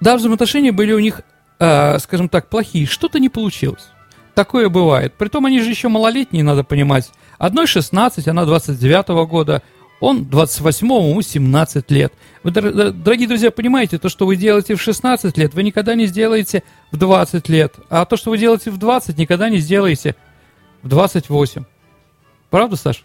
Да, 0.00 0.16
взаимоотношения 0.16 0.72
были 0.72 0.92
у 0.92 0.98
них, 0.98 1.22
э, 1.58 1.98
скажем 1.98 2.28
так, 2.28 2.48
плохие. 2.48 2.86
Что-то 2.86 3.18
не 3.18 3.28
получилось. 3.28 3.88
Такое 4.34 4.68
бывает. 4.68 5.14
Притом 5.14 5.46
они 5.46 5.60
же 5.60 5.70
еще 5.70 5.88
малолетние, 5.88 6.44
надо 6.44 6.62
понимать. 6.62 7.10
Одной 7.38 7.66
16, 7.66 8.28
она 8.28 8.44
29 8.44 9.08
-го 9.08 9.26
года. 9.26 9.62
Он 9.98 10.24
28-му, 10.24 11.08
ему 11.08 11.22
17 11.22 11.90
лет. 11.90 12.12
Вы, 12.42 12.50
дорогие 12.50 13.26
друзья, 13.26 13.50
понимаете, 13.50 13.98
то, 13.98 14.10
что 14.10 14.26
вы 14.26 14.36
делаете 14.36 14.74
в 14.74 14.82
16 14.82 15.38
лет, 15.38 15.54
вы 15.54 15.62
никогда 15.62 15.94
не 15.94 16.04
сделаете 16.04 16.64
в 16.92 16.98
20 16.98 17.48
лет. 17.48 17.74
А 17.88 18.04
то, 18.04 18.18
что 18.18 18.28
вы 18.28 18.36
делаете 18.36 18.70
в 18.70 18.76
20, 18.76 19.16
никогда 19.16 19.48
не 19.48 19.56
сделаете 19.56 20.14
в 20.82 20.88
28. 20.88 21.64
Правда, 22.50 22.76
Саш? 22.76 23.04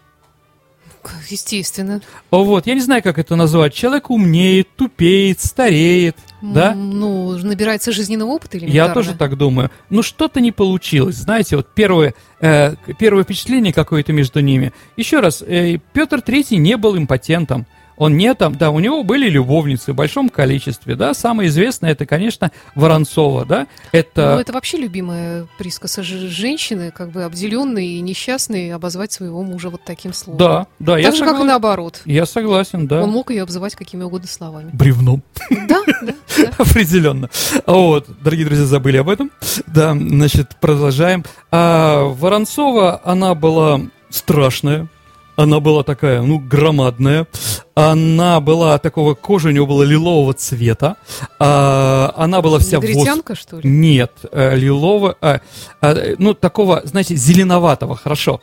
Естественно. 1.28 2.00
Вот, 2.30 2.66
я 2.66 2.74
не 2.74 2.80
знаю, 2.80 3.02
как 3.02 3.18
это 3.18 3.36
назвать. 3.36 3.74
Человек 3.74 4.10
умнеет, 4.10 4.68
тупеет, 4.76 5.40
стареет, 5.40 6.16
М- 6.42 6.52
да? 6.52 6.74
Ну, 6.74 7.36
набирается 7.38 7.92
жизненного 7.92 8.30
опыта 8.30 8.56
или 8.56 8.70
Я 8.70 8.88
тоже 8.88 9.14
так 9.14 9.36
думаю. 9.36 9.70
Ну, 9.90 10.02
что-то 10.02 10.40
не 10.40 10.52
получилось. 10.52 11.16
Знаете, 11.16 11.56
вот 11.56 11.68
первое, 11.74 12.14
э, 12.40 12.74
первое 12.98 13.24
впечатление 13.24 13.72
какое-то 13.72 14.12
между 14.12 14.40
ними. 14.40 14.72
Еще 14.96 15.20
раз, 15.20 15.42
э, 15.46 15.78
Петр 15.92 16.20
Третий 16.20 16.56
не 16.56 16.76
был 16.76 16.96
импотентом. 16.96 17.66
Он 17.96 18.16
не 18.16 18.34
там, 18.34 18.56
да, 18.56 18.70
у 18.70 18.80
него 18.80 19.04
были 19.04 19.28
любовницы 19.28 19.92
в 19.92 19.96
большом 19.96 20.28
количестве, 20.28 20.96
да, 20.96 21.14
самое 21.14 21.48
известное 21.48 21.92
это, 21.92 22.06
конечно, 22.06 22.50
Воронцова, 22.74 23.44
да, 23.44 23.66
это... 23.92 24.34
Ну, 24.34 24.40
это 24.40 24.52
вообще 24.52 24.78
любимая 24.78 25.46
присказка 25.58 26.02
женщины, 26.02 26.90
как 26.90 27.10
бы 27.10 27.24
обделенные 27.24 27.98
и 27.98 28.00
несчастные, 28.00 28.74
обозвать 28.74 29.12
своего 29.12 29.42
мужа 29.42 29.70
вот 29.70 29.82
таким 29.84 30.12
словом. 30.12 30.38
Да, 30.38 30.66
да, 30.78 30.94
так 30.94 31.02
я 31.02 31.10
же, 31.10 31.18
согласен. 31.18 31.36
как 31.36 31.44
и 31.44 31.48
наоборот. 31.48 32.02
Я 32.04 32.26
согласен, 32.26 32.86
да. 32.86 33.02
Он 33.02 33.10
мог 33.10 33.30
ее 33.30 33.42
обзывать 33.42 33.74
какими 33.74 34.02
угодно 34.02 34.28
словами. 34.28 34.70
Бревном. 34.72 35.22
Да, 35.68 35.82
да, 36.02 36.14
Определенно. 36.58 37.28
Вот, 37.66 38.08
дорогие 38.22 38.46
друзья, 38.46 38.66
забыли 38.66 38.96
об 38.98 39.08
этом. 39.08 39.30
Да, 39.66 39.92
значит, 39.92 40.56
продолжаем. 40.60 41.24
А, 41.50 42.04
Воронцова, 42.04 43.00
она 43.04 43.34
была 43.34 43.80
страшная, 44.10 44.88
она 45.36 45.60
была 45.60 45.82
такая, 45.82 46.22
ну, 46.22 46.38
громадная. 46.38 47.26
Она 47.74 48.40
была 48.40 48.78
такого, 48.78 49.14
кожа 49.14 49.48
у 49.48 49.50
нее 49.50 49.66
была 49.66 49.84
лилового 49.84 50.34
цвета. 50.34 50.96
А, 51.38 52.12
она 52.16 52.42
была 52.42 52.58
вся 52.58 52.76
Негритянка, 52.76 53.34
в... 53.34 53.38
что 53.38 53.58
ли? 53.58 53.68
Нет, 53.68 54.12
э, 54.30 54.56
лилового, 54.56 55.16
а, 55.20 55.40
а, 55.80 56.14
ну, 56.18 56.34
такого, 56.34 56.82
знаете, 56.84 57.16
зеленоватого, 57.16 57.96
хорошо. 57.96 58.40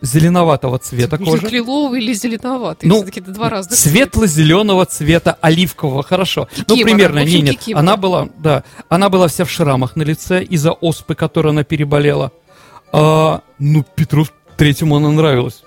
Зеленоватого 0.00 0.78
цвета 0.78 1.16
Может, 1.18 1.44
кожи. 1.44 1.54
лиловый 1.54 2.02
или 2.02 2.12
зеленоватый? 2.12 2.88
Ну, 2.88 3.04
это 3.04 3.30
два 3.30 3.48
разных 3.48 3.78
Светло-зеленого 3.78 4.84
цвета, 4.84 5.38
оливкового, 5.40 6.02
хорошо. 6.02 6.46
Кикимора, 6.46 6.66
ну, 6.68 6.82
примерно, 6.82 7.20
общем, 7.22 7.36
не, 7.36 7.42
нет. 7.42 7.58
кикимора. 7.58 7.80
Она 7.80 7.96
была, 7.96 8.28
да, 8.36 8.64
она 8.90 9.08
была 9.08 9.28
вся 9.28 9.46
в 9.46 9.50
шрамах 9.50 9.96
на 9.96 10.02
лице 10.02 10.42
из-за 10.42 10.72
оспы, 10.72 11.14
которую 11.14 11.50
она 11.50 11.64
переболела. 11.64 12.32
А, 12.92 13.40
ну, 13.58 13.84
Петру 13.94 14.26
Третьему 14.56 14.96
она 14.96 15.10
нравилась 15.10 15.63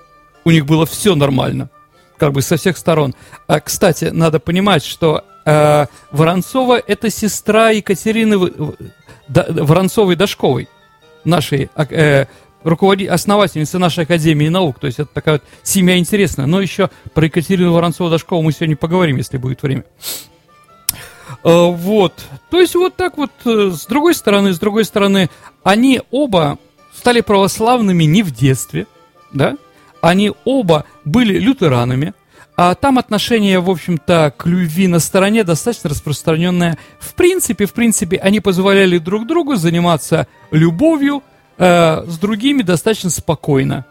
у 0.47 0.51
них 0.51 0.65
было 0.65 0.85
все 0.85 1.13
нормально, 1.13 1.69
как 2.17 2.31
бы 2.31 2.41
со 2.41 2.55
всех 2.55 2.77
сторон. 2.77 3.13
А, 3.47 3.59
кстати, 3.59 4.05
надо 4.05 4.39
понимать, 4.39 4.81
что 4.81 5.25
э, 5.45 5.87
Воронцова 6.11 6.81
это 6.87 7.09
сестра 7.09 7.71
Екатерины 7.71 8.37
Воронцовой-Дашковой, 9.27 10.69
нашей 11.25 11.69
э, 11.75 12.27
руководитель, 12.63 13.11
основательницы 13.11 13.77
нашей 13.77 14.05
Академии 14.05 14.47
наук. 14.47 14.79
То 14.79 14.87
есть 14.87 14.99
это 14.99 15.13
такая 15.13 15.35
вот 15.35 15.43
семья 15.63 15.97
интересная. 15.97 16.45
Но 16.45 16.61
еще 16.61 16.89
про 17.13 17.25
Екатерину 17.25 17.77
Воронцову-Дашкову 17.77 18.41
мы 18.41 18.53
сегодня 18.53 18.77
поговорим, 18.77 19.17
если 19.17 19.35
будет 19.35 19.61
время. 19.61 19.83
Э, 21.43 21.71
вот. 21.71 22.13
То 22.49 22.61
есть 22.61 22.73
вот 22.75 22.95
так 22.95 23.17
вот, 23.17 23.31
э, 23.43 23.71
с 23.75 23.85
другой 23.85 24.15
стороны, 24.15 24.53
с 24.53 24.59
другой 24.59 24.85
стороны, 24.85 25.29
они 25.63 26.01
оба 26.09 26.57
стали 26.95 27.19
православными 27.19 28.05
не 28.05 28.23
в 28.23 28.31
детстве, 28.31 28.87
да, 29.33 29.57
они 30.07 30.31
оба 30.45 30.85
были 31.03 31.37
лютеранами, 31.37 32.13
а 32.55 32.75
там 32.75 32.97
отношение, 32.97 33.59
в 33.59 33.69
общем-то, 33.69 34.33
к 34.37 34.45
любви 34.45 34.87
на 34.87 34.99
стороне 34.99 35.43
достаточно 35.43 35.89
распространенное. 35.89 36.77
В 36.97 37.13
принципе, 37.13 37.65
в 37.65 37.73
принципе, 37.73 38.17
они 38.17 38.39
позволяли 38.39 38.99
друг 38.99 39.27
другу 39.27 39.57
заниматься 39.57 40.27
любовью 40.49 41.23
э, 41.57 42.05
с 42.07 42.17
другими 42.19 42.61
достаточно 42.61 43.09
спокойно. 43.09 43.85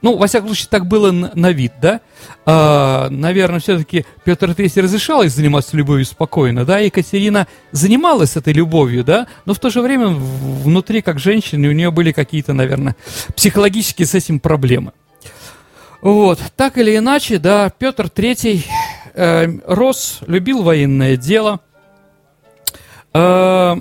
Ну, 0.00 0.16
во 0.16 0.26
всяком 0.26 0.48
случае, 0.48 0.68
так 0.70 0.86
было 0.86 1.12
на, 1.12 1.30
на 1.34 1.52
вид, 1.52 1.72
да? 1.80 2.00
А, 2.46 3.08
наверное, 3.10 3.60
все-таки 3.60 4.06
Петр 4.24 4.50
III 4.50 4.82
разрешал 4.82 5.22
их 5.22 5.30
заниматься 5.30 5.76
любовью 5.76 6.06
спокойно, 6.06 6.64
да? 6.64 6.78
Екатерина 6.78 7.46
занималась 7.70 8.36
этой 8.36 8.54
любовью, 8.54 9.04
да? 9.04 9.26
Но 9.44 9.52
в 9.52 9.58
то 9.58 9.68
же 9.68 9.82
время 9.82 10.08
внутри, 10.08 11.02
как 11.02 11.18
женщины, 11.18 11.68
у 11.68 11.72
нее 11.72 11.90
были 11.90 12.12
какие-то, 12.12 12.54
наверное, 12.54 12.96
психологические 13.36 14.06
с 14.06 14.14
этим 14.14 14.40
проблемы. 14.40 14.92
Вот, 16.04 16.38
так 16.54 16.76
или 16.76 16.98
иначе, 16.98 17.38
да, 17.38 17.70
Петр 17.70 18.10
III 18.14 18.62
э, 19.14 19.46
рос, 19.66 20.18
любил 20.26 20.62
военное 20.62 21.16
дело. 21.16 21.60
Э, 23.14 23.76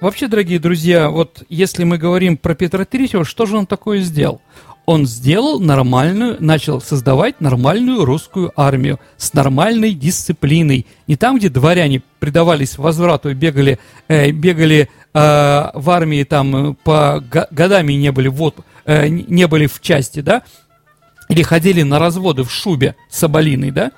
вообще, 0.00 0.26
дорогие 0.26 0.58
друзья, 0.58 1.08
вот 1.08 1.44
если 1.48 1.84
мы 1.84 1.96
говорим 1.96 2.36
про 2.36 2.56
Петра 2.56 2.82
III, 2.82 3.22
что 3.22 3.46
же 3.46 3.56
он 3.56 3.66
такое 3.66 4.00
сделал? 4.00 4.40
Он 4.86 5.06
сделал 5.06 5.60
нормальную, 5.60 6.36
начал 6.40 6.80
создавать 6.80 7.40
нормальную 7.40 8.04
русскую 8.04 8.52
армию 8.56 8.98
с 9.16 9.32
нормальной 9.32 9.92
дисциплиной. 9.92 10.84
Не 11.06 11.14
там, 11.14 11.38
где 11.38 11.48
дворяне 11.48 12.02
предавались 12.18 12.76
возврату 12.76 13.30
и 13.30 13.34
бегали, 13.34 13.78
э, 14.08 14.32
бегали 14.32 14.88
э, 15.14 15.70
в 15.74 15.90
армии 15.90 16.24
там 16.24 16.76
по 16.82 17.22
годами 17.52 17.92
не 17.92 18.10
были, 18.10 18.26
вот, 18.26 18.56
э, 18.84 19.06
не 19.06 19.46
были 19.46 19.68
в 19.68 19.80
части, 19.80 20.22
да, 20.22 20.42
или 21.28 21.42
ходили 21.42 21.82
на 21.82 21.98
разводы 21.98 22.42
в 22.44 22.50
шубе 22.50 22.96
соболиной, 23.08 23.70
да, 23.70 23.92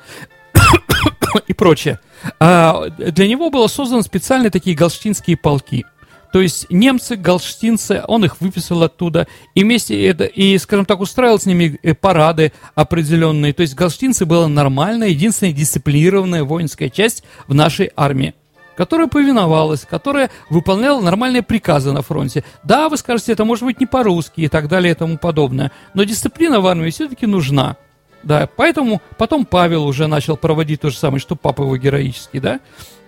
и 1.46 1.52
прочее. 1.52 2.00
А 2.38 2.88
для 2.88 3.28
него 3.28 3.50
было 3.50 3.66
созданы 3.66 4.02
специальные 4.02 4.50
такие 4.50 4.76
галштинские 4.76 5.36
полки. 5.36 5.84
То 6.32 6.40
есть 6.40 6.66
немцы, 6.70 7.16
галштинцы, 7.16 8.04
он 8.06 8.24
их 8.24 8.40
выписал 8.40 8.82
оттуда, 8.84 9.26
и 9.54 9.64
вместе 9.64 10.00
это, 10.06 10.24
и, 10.24 10.56
скажем 10.58 10.84
так, 10.84 11.00
устраивал 11.00 11.40
с 11.40 11.46
ними 11.46 11.78
э, 11.82 11.94
парады 11.94 12.52
определенные. 12.76 13.52
То 13.52 13.62
есть 13.62 13.74
галштинцы 13.74 14.26
была 14.26 14.46
нормальная, 14.46 15.08
единственная 15.08 15.52
дисциплинированная 15.52 16.44
воинская 16.44 16.88
часть 16.88 17.24
в 17.48 17.54
нашей 17.54 17.90
армии 17.96 18.34
которая 18.80 19.08
повиновалась, 19.08 19.84
которая 19.84 20.30
выполняла 20.48 21.02
нормальные 21.02 21.42
приказы 21.42 21.92
на 21.92 22.00
фронте. 22.00 22.44
Да, 22.62 22.88
вы 22.88 22.96
скажете, 22.96 23.32
это 23.32 23.44
может 23.44 23.62
быть 23.64 23.78
не 23.78 23.84
по-русски 23.84 24.40
и 24.40 24.48
так 24.48 24.68
далее 24.68 24.92
и 24.92 24.94
тому 24.94 25.18
подобное, 25.18 25.70
но 25.92 26.04
дисциплина 26.04 26.62
в 26.62 26.66
армии 26.66 26.88
все-таки 26.88 27.26
нужна. 27.26 27.76
Да, 28.22 28.48
поэтому 28.56 29.02
потом 29.18 29.44
Павел 29.44 29.84
уже 29.84 30.06
начал 30.06 30.38
проводить 30.38 30.80
то 30.80 30.88
же 30.88 30.96
самое, 30.96 31.20
что 31.20 31.36
папа 31.36 31.60
его 31.60 31.76
героический, 31.76 32.40
да. 32.40 32.60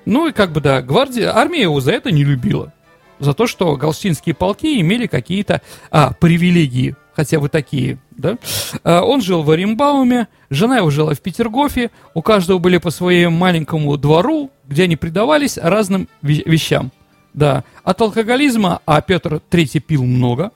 Ну 0.04 0.28
и 0.28 0.32
как 0.32 0.52
бы, 0.52 0.60
да, 0.60 0.82
гвардия, 0.82 1.34
армия 1.34 1.62
его 1.62 1.80
за 1.80 1.92
это 1.92 2.10
не 2.10 2.22
любила. 2.22 2.74
За 3.18 3.32
то, 3.32 3.46
что 3.46 3.74
галштинские 3.76 4.34
полки 4.34 4.78
имели 4.78 5.06
какие-то 5.06 5.62
а, 5.90 6.12
привилегии, 6.12 6.96
хотя 7.14 7.40
бы 7.40 7.48
такие, 7.48 7.98
да. 8.10 8.38
А, 8.84 9.02
он 9.02 9.20
жил 9.20 9.42
в 9.42 9.50
Оренбауме, 9.50 10.28
жена 10.50 10.78
его 10.78 10.90
жила 10.90 11.14
в 11.14 11.20
Петергофе, 11.20 11.90
у 12.14 12.22
каждого 12.22 12.58
были 12.58 12.78
по 12.78 12.90
своему 12.90 13.36
маленькому 13.36 13.96
двору, 13.96 14.50
где 14.66 14.84
они 14.84 14.96
предавались 14.96 15.58
разным 15.58 16.08
вещам. 16.22 16.90
Да, 17.34 17.64
от 17.82 18.00
алкоголизма, 18.00 18.80
а 18.84 19.00
Петр 19.00 19.40
III 19.50 19.80
пил 19.80 20.04
много, 20.04 20.50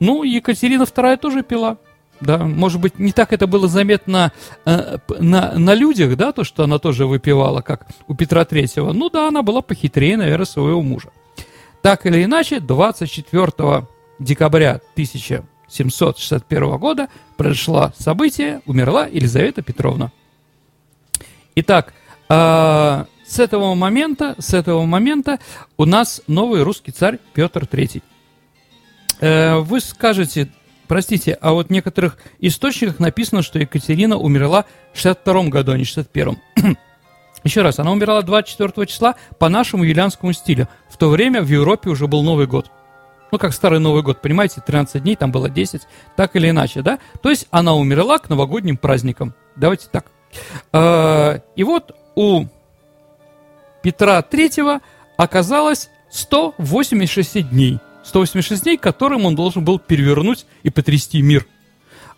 ну, 0.00 0.22
Екатерина 0.22 0.82
II 0.82 1.16
тоже 1.18 1.42
пила. 1.42 1.76
Да, 2.20 2.38
может 2.38 2.80
быть, 2.80 2.98
не 2.98 3.12
так 3.12 3.32
это 3.32 3.46
было 3.46 3.66
заметно 3.66 4.32
э, 4.66 4.98
на, 5.18 5.52
на 5.54 5.74
людях, 5.74 6.16
да, 6.16 6.32
то, 6.32 6.44
что 6.44 6.64
она 6.64 6.78
тоже 6.78 7.06
выпивала, 7.06 7.62
как 7.62 7.86
у 8.08 8.14
Петра 8.14 8.44
Третьего. 8.44 8.92
Ну 8.92 9.08
да, 9.08 9.28
она 9.28 9.42
была 9.42 9.62
похитрее, 9.62 10.18
наверное, 10.18 10.44
своего 10.44 10.82
мужа. 10.82 11.08
Так 11.80 12.04
или 12.04 12.22
иначе, 12.24 12.60
24 12.60 13.86
декабря 14.18 14.80
1761 15.72 16.78
года 16.78 17.08
произошло 17.36 17.92
событие, 17.96 18.60
умерла 18.66 19.06
Елизавета 19.06 19.62
Петровна. 19.62 20.12
Итак, 21.54 21.94
э, 22.28 23.04
с 23.26 23.38
этого 23.38 23.74
момента, 23.74 24.34
с 24.38 24.54
этого 24.54 24.84
момента 24.84 25.38
у 25.76 25.84
нас 25.84 26.22
новый 26.26 26.62
русский 26.62 26.92
царь 26.92 27.18
Петр 27.32 27.66
Третий. 27.66 28.02
Э, 29.20 29.58
вы 29.58 29.80
скажете, 29.80 30.50
Простите, 30.90 31.38
а 31.40 31.52
вот 31.52 31.68
в 31.68 31.70
некоторых 31.70 32.18
источниках 32.40 32.98
написано, 32.98 33.42
что 33.42 33.60
Екатерина 33.60 34.16
умерла 34.16 34.64
в 34.92 34.96
62 34.96 35.44
году, 35.44 35.70
а 35.70 35.78
не 35.78 35.84
в 35.84 35.86
61 35.86 36.36
Еще 37.44 37.62
раз, 37.62 37.78
она 37.78 37.92
умерла 37.92 38.22
24 38.22 38.88
числа 38.88 39.14
по 39.38 39.48
нашему 39.48 39.84
юлианскому 39.84 40.32
стилю. 40.32 40.66
В 40.88 40.96
то 40.96 41.08
время 41.08 41.42
в 41.42 41.48
Европе 41.48 41.90
уже 41.90 42.08
был 42.08 42.24
Новый 42.24 42.48
год. 42.48 42.72
Ну, 43.30 43.38
как 43.38 43.52
старый 43.52 43.78
Новый 43.78 44.02
год, 44.02 44.20
понимаете, 44.20 44.60
13 44.64 45.02
дней, 45.02 45.16
там 45.16 45.32
было 45.32 45.48
10, 45.48 45.82
так 46.16 46.36
или 46.36 46.50
иначе, 46.50 46.82
да? 46.82 46.98
То 47.22 47.30
есть 47.30 47.46
она 47.50 47.74
умерла 47.74 48.18
к 48.18 48.28
новогодним 48.28 48.76
праздникам. 48.76 49.34
Давайте 49.56 49.88
так. 49.90 50.06
А, 50.72 51.40
и 51.56 51.64
вот 51.64 51.94
у 52.14 52.46
Петра 53.82 54.20
Третьего 54.22 54.80
оказалось 55.16 55.90
186 56.10 57.50
дней– 57.50 57.78
186 58.04 58.64
дней, 58.64 58.76
которым 58.76 59.26
он 59.26 59.34
должен 59.34 59.64
был 59.64 59.78
перевернуть 59.78 60.46
и 60.62 60.70
потрясти 60.70 61.22
мир. 61.22 61.46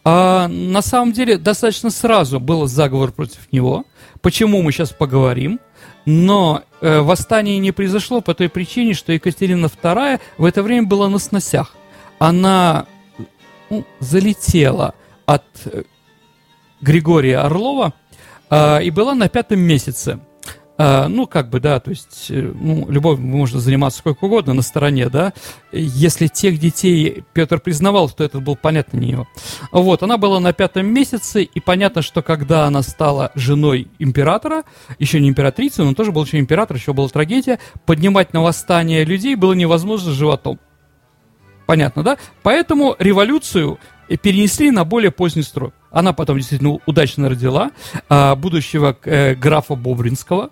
А 0.05 0.49
на 0.49 0.83
самом 0.83 1.13
деле 1.13 1.39
достаточно 1.39 1.91
сразу 1.91 2.41
был 2.41 2.67
заговор 2.67 3.13
против 3.13 3.53
него. 3.53 3.85
Почему 4.21 4.63
мы 4.63 4.73
сейчас 4.73 4.91
поговорим? 4.91 5.61
Но 6.05 6.63
э, 6.81 7.01
восстание 7.01 7.59
не 7.59 7.73
произошло 7.73 8.21
по 8.21 8.35
той 8.35 8.49
причине, 8.49 8.95
что 8.95 9.13
Екатерина 9.13 9.67
II 9.67 10.21
в 10.39 10.45
это 10.45 10.63
время 10.63 10.87
была 10.87 11.09
на 11.09 11.19
сносях. 11.19 11.75
Она 12.19 12.87
ну, 13.71 13.85
залетела 14.01 14.95
от 15.27 15.45
э, 15.67 15.85
Григория 16.81 17.39
Орлова 17.39 17.95
э, 18.51 18.85
и 18.85 18.91
была 18.91 19.15
на 19.15 19.29
пятом 19.29 19.61
месяце. 19.61 20.19
А, 20.85 21.07
ну, 21.07 21.29
как 21.29 21.49
бы, 21.49 21.61
да, 21.61 21.79
то 21.79 21.91
есть, 21.91 22.27
э, 22.29 22.41
ну, 22.43 22.91
любовью 22.91 23.25
можно 23.25 23.61
заниматься 23.61 24.01
сколько 24.01 24.25
угодно 24.25 24.53
на 24.53 24.63
стороне, 24.63 25.09
да. 25.09 25.33
Если 25.71 26.27
тех 26.27 26.59
детей 26.59 27.23
Петр 27.35 27.61
признавал, 27.61 28.11
то 28.11 28.25
это 28.25 28.41
был 28.41 28.57
понятно 28.57 28.97
не 28.97 29.11
его. 29.11 29.29
Вот, 29.71 30.03
она 30.03 30.19
была 30.19 30.41
на 30.41 30.53
пятом 30.53 30.87
месяце, 30.87 31.45
и 31.45 31.61
понятно, 31.61 32.03
что 32.03 32.21
когда 32.21 32.67
она 32.67 32.83
стала 32.83 33.31
женой 33.37 33.87
императора, 34.01 34.65
еще 34.99 35.21
не 35.21 35.29
императрицы, 35.29 35.85
но 35.85 35.95
тоже 35.95 36.11
был 36.11 36.25
еще 36.25 36.41
император, 36.41 36.77
еще 36.77 36.93
была 36.93 37.07
трагедия, 37.07 37.61
поднимать 37.87 38.33
на 38.33 38.43
восстание 38.43 39.05
людей 39.05 39.37
было 39.37 39.53
невозможно 39.53 40.11
животом. 40.11 40.59
Понятно, 41.65 42.03
да? 42.03 42.19
Поэтому 42.43 42.97
революцию 42.99 43.79
перенесли 44.21 44.73
на 44.73 44.85
более 44.85 45.13
поздний 45.13 45.45
срок. 45.45 45.75
Она 45.93 46.13
потом 46.13 46.39
действительно 46.39 46.79
удачно 46.87 47.29
родила 47.29 47.71
а, 48.09 48.35
будущего 48.35 48.97
э, 49.05 49.37
графа 49.37 49.77
Бобринского, 49.77 50.51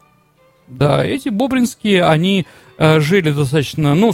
да, 0.71 1.05
эти 1.05 1.29
бобринские, 1.29 2.05
они 2.05 2.47
э, 2.79 3.01
жили 3.01 3.33
достаточно, 3.33 3.95
ну, 3.95 4.13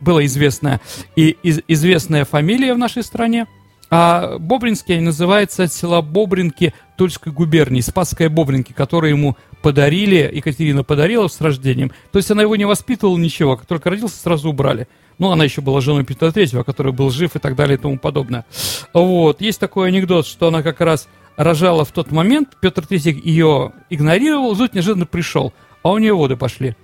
была 0.00 0.24
известная 0.26 0.80
и 1.16 1.36
из, 1.42 1.60
известная 1.66 2.24
фамилия 2.24 2.74
в 2.74 2.78
нашей 2.78 3.02
стране. 3.02 3.46
А 3.90 4.36
Бобринский 4.38 5.00
называется 5.00 5.62
от 5.62 5.72
села 5.72 6.02
Бобринки 6.02 6.74
Тульской 6.98 7.32
губернии, 7.32 7.80
Спасская 7.80 8.28
Бобринки, 8.28 8.74
которую 8.74 9.12
ему 9.12 9.36
подарили, 9.62 10.30
Екатерина 10.30 10.84
подарила 10.84 11.26
с 11.28 11.40
рождением. 11.40 11.90
То 12.12 12.18
есть 12.18 12.30
она 12.30 12.42
его 12.42 12.54
не 12.56 12.66
воспитывала 12.66 13.16
ничего, 13.16 13.56
как 13.56 13.66
только 13.66 13.88
родился, 13.88 14.18
сразу 14.18 14.50
убрали. 14.50 14.88
Ну, 15.18 15.30
она 15.30 15.44
еще 15.44 15.62
была 15.62 15.80
женой 15.80 16.04
Петра 16.04 16.30
Третьего, 16.30 16.64
который 16.64 16.92
был 16.92 17.10
жив 17.10 17.34
и 17.34 17.38
так 17.38 17.56
далее 17.56 17.78
и 17.78 17.80
тому 17.80 17.98
подобное. 17.98 18.44
Вот. 18.92 19.40
Есть 19.40 19.58
такой 19.58 19.88
анекдот, 19.88 20.26
что 20.26 20.48
она 20.48 20.62
как 20.62 20.82
раз 20.82 21.08
рожала 21.38 21.84
в 21.84 21.92
тот 21.92 22.10
момент, 22.10 22.56
Петр 22.60 22.86
Третий 22.86 23.12
ее 23.12 23.72
игнорировал, 23.90 24.56
тут 24.56 24.74
неожиданно 24.74 25.06
пришел 25.06 25.54
а 25.82 25.90
у 25.90 25.98
нее 25.98 26.14
воды 26.14 26.36
пошли. 26.36 26.74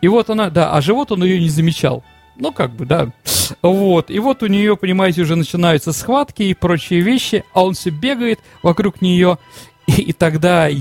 И 0.00 0.08
вот 0.08 0.30
она, 0.30 0.50
да, 0.50 0.72
а 0.72 0.80
живот 0.80 1.12
он 1.12 1.24
ее 1.24 1.40
не 1.40 1.48
замечал. 1.48 2.04
Ну, 2.36 2.52
как 2.52 2.72
бы, 2.72 2.84
да. 2.84 3.12
Вот. 3.62 4.10
И 4.10 4.18
вот 4.18 4.42
у 4.42 4.46
нее, 4.46 4.76
понимаете, 4.76 5.22
уже 5.22 5.36
начинаются 5.36 5.92
схватки 5.92 6.42
и 6.42 6.54
прочие 6.54 7.00
вещи, 7.00 7.44
а 7.52 7.64
он 7.64 7.74
все 7.74 7.90
бегает 7.90 8.40
вокруг 8.62 9.00
нее. 9.00 9.38
И, 9.86 10.02
и 10.02 10.12
тогда, 10.12 10.68
и, 10.68 10.78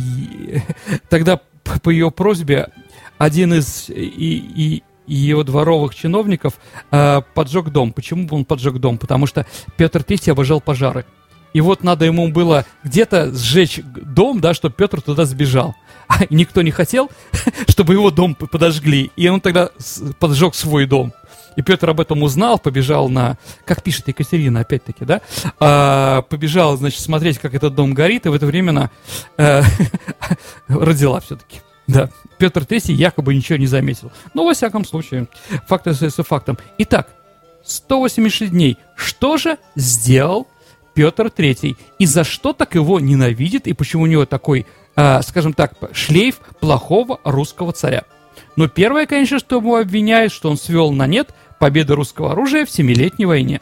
тогда 1.10 1.40
по 1.82 1.90
ее 1.90 2.10
просьбе 2.12 2.70
один 3.18 3.54
из 3.54 3.90
и, 3.90 3.94
и, 3.94 4.84
и 5.08 5.16
его 5.16 5.44
дворовых 5.44 5.96
чиновников 5.96 6.60
э, 6.92 7.22
поджег 7.34 7.70
дом. 7.70 7.94
Почему 7.94 8.28
он 8.32 8.46
поджег 8.46 8.76
дом? 8.76 8.98
Потому 8.98 9.28
что 9.28 9.46
Петр 9.78 10.02
III 10.02 10.32
обожал 10.32 10.62
пожары. 10.62 11.06
И 11.54 11.62
вот 11.62 11.84
надо 11.84 12.06
ему 12.06 12.30
было 12.30 12.66
где-то 12.84 13.32
сжечь 13.34 13.80
дом, 13.84 14.42
да, 14.42 14.54
чтобы 14.54 14.74
Петр 14.76 15.02
туда 15.02 15.26
сбежал. 15.26 15.76
А 16.20 16.26
никто 16.30 16.62
не 16.62 16.72
хотел, 16.72 17.10
чтобы 17.68 17.94
его 17.94 18.12
дом 18.12 18.36
подожгли. 18.36 19.12
И 19.16 19.28
он 19.28 19.42
тогда 19.42 19.70
поджег 20.20 20.56
свой 20.56 20.86
дом. 20.86 21.14
И 21.56 21.62
Петр 21.62 21.90
об 21.90 22.00
этом 22.00 22.24
узнал, 22.24 22.58
побежал 22.58 23.10
на, 23.10 23.38
как 23.66 23.84
пишет 23.84 24.08
Екатерина, 24.08 24.62
опять-таки, 24.62 25.06
да, 25.06 25.22
а, 25.60 26.24
побежал, 26.24 26.78
значит, 26.78 27.00
смотреть, 27.00 27.38
как 27.38 27.54
этот 27.54 27.76
дом 27.76 27.94
горит, 27.94 28.26
и 28.26 28.30
в 28.30 28.34
это 28.34 28.48
время 28.48 28.72
она 28.72 28.90
э, 29.38 29.62
родила 30.68 31.20
все-таки. 31.20 31.62
Да, 31.86 32.10
Петр 32.40 32.62
III 32.62 32.94
якобы 32.94 33.36
ничего 33.36 33.58
не 33.58 33.68
заметил. 33.68 34.12
Но, 34.34 34.46
во 34.46 34.54
всяком 34.54 34.84
случае, 34.84 35.28
факт 35.68 35.86
остается 35.86 36.24
фактом. 36.24 36.58
Итак, 36.80 37.10
186 37.64 38.52
дней. 38.52 38.78
Что 38.96 39.38
же 39.38 39.58
сделал 39.76 40.48
Петр 40.94 41.28
III? 41.28 41.76
И 42.00 42.06
за 42.06 42.24
что 42.24 42.54
так 42.54 42.76
его 42.76 43.00
ненавидит, 43.00 43.68
и 43.68 43.74
почему 43.74 44.04
у 44.04 44.08
него 44.08 44.26
такой 44.26 44.66
э, 44.96 45.22
скажем 45.22 45.54
так, 45.54 45.74
шлейф 45.94 46.40
плохого 46.60 47.20
русского 47.24 47.74
царя. 47.74 48.04
Но 48.56 48.68
первое, 48.68 49.06
конечно, 49.06 49.40
что 49.40 49.58
его 49.58 49.78
обвиняют, 49.78 50.32
что 50.32 50.50
он 50.50 50.58
свел 50.58 50.92
на 50.92 51.08
нет 51.08 51.34
победу 51.60 51.96
русского 51.96 52.32
оружия 52.32 52.66
в 52.66 52.72
Семилетней 52.72 53.26
войне. 53.26 53.62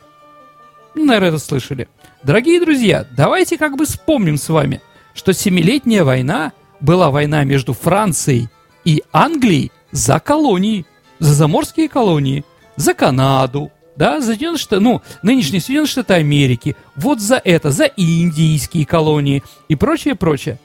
Ну, 0.96 1.06
наверное, 1.06 1.30
это 1.30 1.40
слышали. 1.40 1.88
Дорогие 2.24 2.60
друзья, 2.60 3.06
давайте 3.16 3.58
как 3.58 3.78
бы 3.78 3.86
вспомним 3.86 4.38
с 4.38 4.50
вами, 4.50 4.82
что 5.14 5.34
Семилетняя 5.34 6.04
война 6.04 6.52
была 6.80 7.10
война 7.10 7.44
между 7.44 7.74
Францией 7.74 8.50
и 8.84 9.04
Англией 9.12 9.72
за 9.92 10.20
колонии, 10.20 10.86
за 11.20 11.34
заморские 11.34 11.88
колонии, 11.88 12.44
за 12.76 12.94
Канаду, 12.94 13.72
да, 13.96 14.20
за 14.20 14.28
Соединенные 14.28 14.58
Штаты, 14.58 14.82
ну, 14.82 15.02
нынешние 15.22 15.62
Соединенные 15.62 15.88
Штаты 15.88 16.14
Америки, 16.16 16.76
вот 16.96 17.22
за 17.22 17.42
это, 17.44 17.72
за 17.72 17.86
индийские 17.86 18.86
колонии 18.86 19.44
и 19.68 19.76
прочее, 19.76 20.16
прочее. 20.16 20.60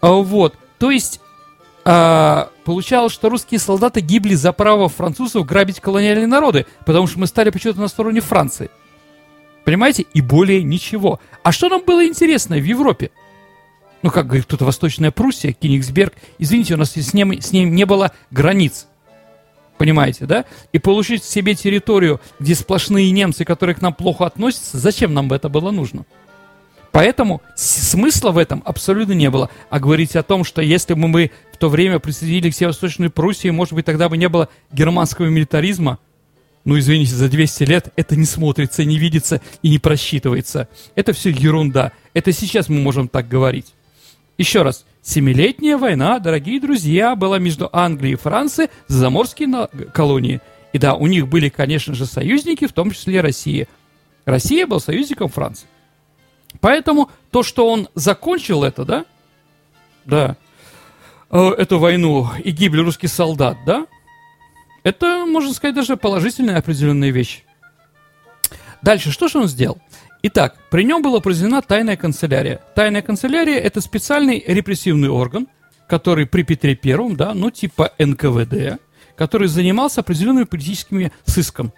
А, 0.00 0.12
вот, 0.12 0.56
то 0.78 0.90
есть 0.90 1.20
а, 1.84 2.50
получалось, 2.64 3.12
что 3.12 3.28
русские 3.28 3.58
солдаты 3.58 4.00
гибли 4.00 4.34
за 4.34 4.52
право 4.52 4.88
французов 4.88 5.46
грабить 5.46 5.80
колониальные 5.80 6.26
народы, 6.26 6.66
потому 6.86 7.06
что 7.06 7.18
мы 7.18 7.26
стали 7.26 7.50
почему-то 7.50 7.80
на 7.80 7.88
стороне 7.88 8.20
Франции. 8.20 8.70
Понимаете? 9.64 10.06
И 10.14 10.20
более 10.20 10.62
ничего. 10.62 11.20
А 11.42 11.52
что 11.52 11.68
нам 11.68 11.82
было 11.84 12.04
интересно 12.06 12.56
в 12.56 12.64
Европе? 12.64 13.10
Ну, 14.02 14.10
как 14.10 14.26
говорит 14.26 14.46
кто-то, 14.46 14.64
Восточная 14.64 15.10
Пруссия, 15.10 15.52
Кенигсберг. 15.52 16.14
Извините, 16.38 16.74
у 16.74 16.76
нас 16.78 16.92
с 16.92 17.14
ним, 17.14 17.40
с 17.40 17.52
ним 17.52 17.74
не 17.74 17.84
было 17.84 18.12
границ. 18.30 18.86
Понимаете, 19.76 20.26
да? 20.26 20.44
И 20.72 20.78
получить 20.78 21.24
себе 21.24 21.54
территорию, 21.54 22.20
где 22.38 22.54
сплошные 22.54 23.10
немцы, 23.10 23.44
которые 23.44 23.76
к 23.76 23.80
нам 23.80 23.94
плохо 23.94 24.26
относятся, 24.26 24.78
зачем 24.78 25.14
нам 25.14 25.32
это 25.32 25.48
было 25.48 25.70
нужно? 25.70 26.04
Поэтому 26.92 27.40
смысла 27.54 28.30
в 28.32 28.38
этом 28.38 28.62
абсолютно 28.64 29.12
не 29.12 29.30
было. 29.30 29.50
А 29.68 29.78
говорить 29.78 30.16
о 30.16 30.22
том, 30.22 30.44
что 30.44 30.60
если 30.60 30.94
бы 30.94 31.06
мы 31.06 31.30
в 31.52 31.56
то 31.56 31.68
время 31.68 31.98
присоединили 31.98 32.50
к 32.50 32.54
Северо-Восточной 32.54 33.10
Пруссии, 33.10 33.48
может 33.50 33.74
быть, 33.74 33.86
тогда 33.86 34.08
бы 34.08 34.16
не 34.16 34.28
было 34.28 34.48
германского 34.72 35.26
милитаризма, 35.26 35.98
ну, 36.64 36.78
извините, 36.78 37.14
за 37.14 37.28
200 37.28 37.62
лет 37.64 37.92
это 37.96 38.16
не 38.16 38.26
смотрится, 38.26 38.84
не 38.84 38.98
видится 38.98 39.40
и 39.62 39.70
не 39.70 39.78
просчитывается. 39.78 40.68
Это 40.94 41.12
все 41.12 41.30
ерунда. 41.30 41.92
Это 42.12 42.32
сейчас 42.32 42.68
мы 42.68 42.80
можем 42.80 43.08
так 43.08 43.28
говорить. 43.28 43.74
Еще 44.36 44.62
раз. 44.62 44.84
Семилетняя 45.02 45.78
война, 45.78 46.18
дорогие 46.18 46.60
друзья, 46.60 47.16
была 47.16 47.38
между 47.38 47.70
Англией 47.72 48.14
и 48.14 48.18
Францией 48.18 48.68
за 48.86 48.98
заморские 48.98 49.68
колонии. 49.94 50.40
И 50.74 50.78
да, 50.78 50.94
у 50.94 51.06
них 51.06 51.28
были, 51.28 51.48
конечно 51.48 51.94
же, 51.94 52.04
союзники, 52.04 52.66
в 52.66 52.72
том 52.72 52.90
числе 52.90 53.22
Россия. 53.22 53.66
Россия 54.26 54.66
был 54.66 54.80
союзником 54.80 55.30
Франции. 55.30 55.66
Поэтому 56.60 57.10
то, 57.30 57.42
что 57.42 57.68
он 57.68 57.88
закончил 57.94 58.64
это, 58.64 58.84
да, 58.84 59.04
да, 60.04 60.36
э, 61.30 61.50
эту 61.58 61.78
войну 61.78 62.28
и 62.42 62.50
гибель 62.50 62.80
русских 62.80 63.10
солдат, 63.10 63.56
да, 63.64 63.86
это, 64.82 65.26
можно 65.26 65.52
сказать, 65.52 65.74
даже 65.74 65.96
положительная 65.96 66.58
определенная 66.58 67.10
вещь. 67.10 67.44
Дальше, 68.82 69.10
что 69.10 69.28
же 69.28 69.38
он 69.38 69.48
сделал? 69.48 69.78
Итак, 70.22 70.56
при 70.70 70.84
нем 70.84 71.02
была 71.02 71.20
произведена 71.20 71.62
тайная 71.62 71.96
канцелярия. 71.96 72.60
Тайная 72.74 73.02
канцелярия– 73.02 73.58
это 73.58 73.80
специальный 73.80 74.42
репрессивный 74.46 75.08
орган, 75.08 75.48
который 75.86 76.26
при 76.26 76.42
Петре 76.42 76.74
Первом, 76.74 77.16
да, 77.16 77.34
ну 77.34 77.50
типа 77.50 77.92
НКВД, 77.98 78.80
который 79.16 79.48
занимался 79.48 80.00
определенными 80.00 80.44
политическими 80.44 81.12
сыском. 81.24 81.72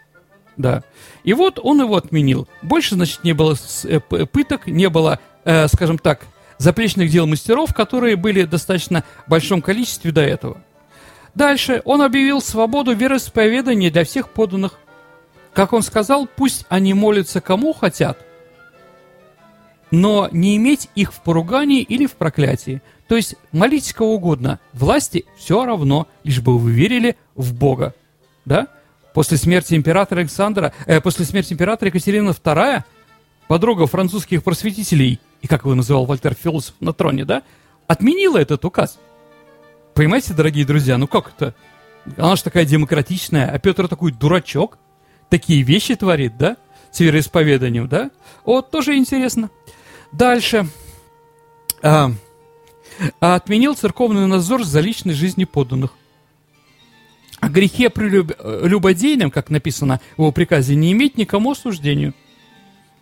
Да. 0.57 0.83
И 1.25 1.33
вот 1.33 1.59
он 1.62 1.81
его 1.81 1.97
отменил. 1.97 2.49
Больше, 2.62 2.95
значит, 2.95 3.25
не 3.25 3.33
было 3.33 3.57
э, 3.85 4.01
пыток, 4.01 4.67
не 4.67 4.88
было, 4.88 5.19
э, 5.45 5.69
скажем 5.69 5.99
так, 5.99 6.27
заплечных 6.59 7.11
дел 7.11 7.27
мастеров, 7.27 7.75
которые 7.75 8.17
были 8.17 8.43
в 8.43 8.51
достаточно 8.51 9.05
большом 9.27 9.62
количестве 9.62 10.12
до 10.12 10.21
этого. 10.21 10.62
Дальше 11.35 11.81
он 11.85 12.03
объявил 12.03 12.41
свободу 12.41 12.95
вероисповедания 12.95 13.91
для 13.91 14.05
всех 14.05 14.29
поданных. 14.29 14.79
Как 15.55 15.73
он 15.73 15.83
сказал, 15.83 16.27
пусть 16.27 16.67
они 16.69 16.95
молятся 16.95 17.41
кому 17.41 17.73
хотят, 17.73 18.19
но 19.91 20.29
не 20.33 20.57
иметь 20.57 20.88
их 20.95 21.12
в 21.12 21.21
поругании 21.23 21.83
или 21.83 22.07
в 22.07 22.12
проклятии. 22.12 22.83
То 23.09 23.17
есть 23.17 23.37
молитесь 23.53 23.93
кого 23.93 24.15
угодно, 24.15 24.59
власти 24.73 25.27
все 25.37 25.65
равно, 25.67 26.09
лишь 26.25 26.41
бы 26.41 26.59
вы 26.59 26.73
верили 26.73 27.17
в 27.35 27.55
Бога. 27.55 27.95
Да? 28.47 28.69
После 29.14 29.37
смерти 29.37 29.75
императора 29.75 30.20
Александра, 30.20 30.72
э, 30.87 31.01
после 31.01 31.25
смерти 31.25 31.53
императора 31.53 31.88
Екатерина 31.88 32.31
II, 32.31 32.83
подруга 33.46 33.87
французских 33.87 34.42
просветителей, 34.42 35.20
и 35.42 35.46
как 35.46 35.64
его 35.64 35.75
называл 35.75 36.07
Вольтер 36.07 36.35
философ 36.35 36.75
на 36.81 36.92
троне, 36.92 37.25
да, 37.25 37.42
отменила 37.87 38.38
этот 38.38 38.64
указ. 38.64 38.98
Понимаете, 39.94 40.33
дорогие 40.33 40.64
друзья, 40.64 40.96
ну 40.96 41.07
как 41.07 41.33
это? 41.37 41.55
Она 42.16 42.37
же 42.37 42.42
такая 42.42 42.64
демократичная, 42.64 43.51
а 43.51 43.59
Петр 43.59 43.88
такой 43.88 44.12
дурачок, 44.12 44.79
такие 45.29 45.62
вещи 45.62 45.94
творит, 45.94 46.37
да, 46.38 46.57
с 46.90 47.01
вероисповеданием, 47.01 47.88
да? 47.88 48.11
Вот, 48.44 48.70
тоже 48.70 48.96
интересно. 48.96 49.51
Дальше. 50.12 50.66
А, 51.83 52.11
а 53.20 53.35
отменил 53.35 53.75
церковный 53.75 54.27
надзор 54.27 54.64
за 54.64 54.81
личной 54.81 55.14
жизнью 55.14 55.46
подданных. 55.48 55.92
О 57.43 57.49
грехе 57.49 57.91
прелюбодейном, 57.91 59.33
как 59.33 59.51
написано 59.51 60.01
в 60.17 60.21
его 60.21 60.31
приказе, 60.31 60.77
не 60.77 60.93
иметь 60.93 61.19
никому 61.19 61.51
осуждению. 61.51 62.15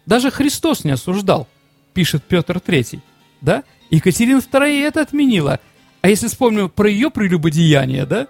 Даже 0.06 0.30
Христос 0.30 0.82
не 0.82 0.92
осуждал, 0.92 1.46
пишет 1.92 2.24
Петр 2.24 2.56
III. 2.56 3.00
Да? 3.42 3.64
Екатерина 3.90 4.38
II 4.38 4.82
это 4.82 5.02
отменила. 5.02 5.60
А 6.00 6.08
если 6.08 6.28
вспомним 6.28 6.70
про 6.70 6.88
ее 6.88 7.10
прелюбодеяние, 7.10 8.06
да? 8.06 8.28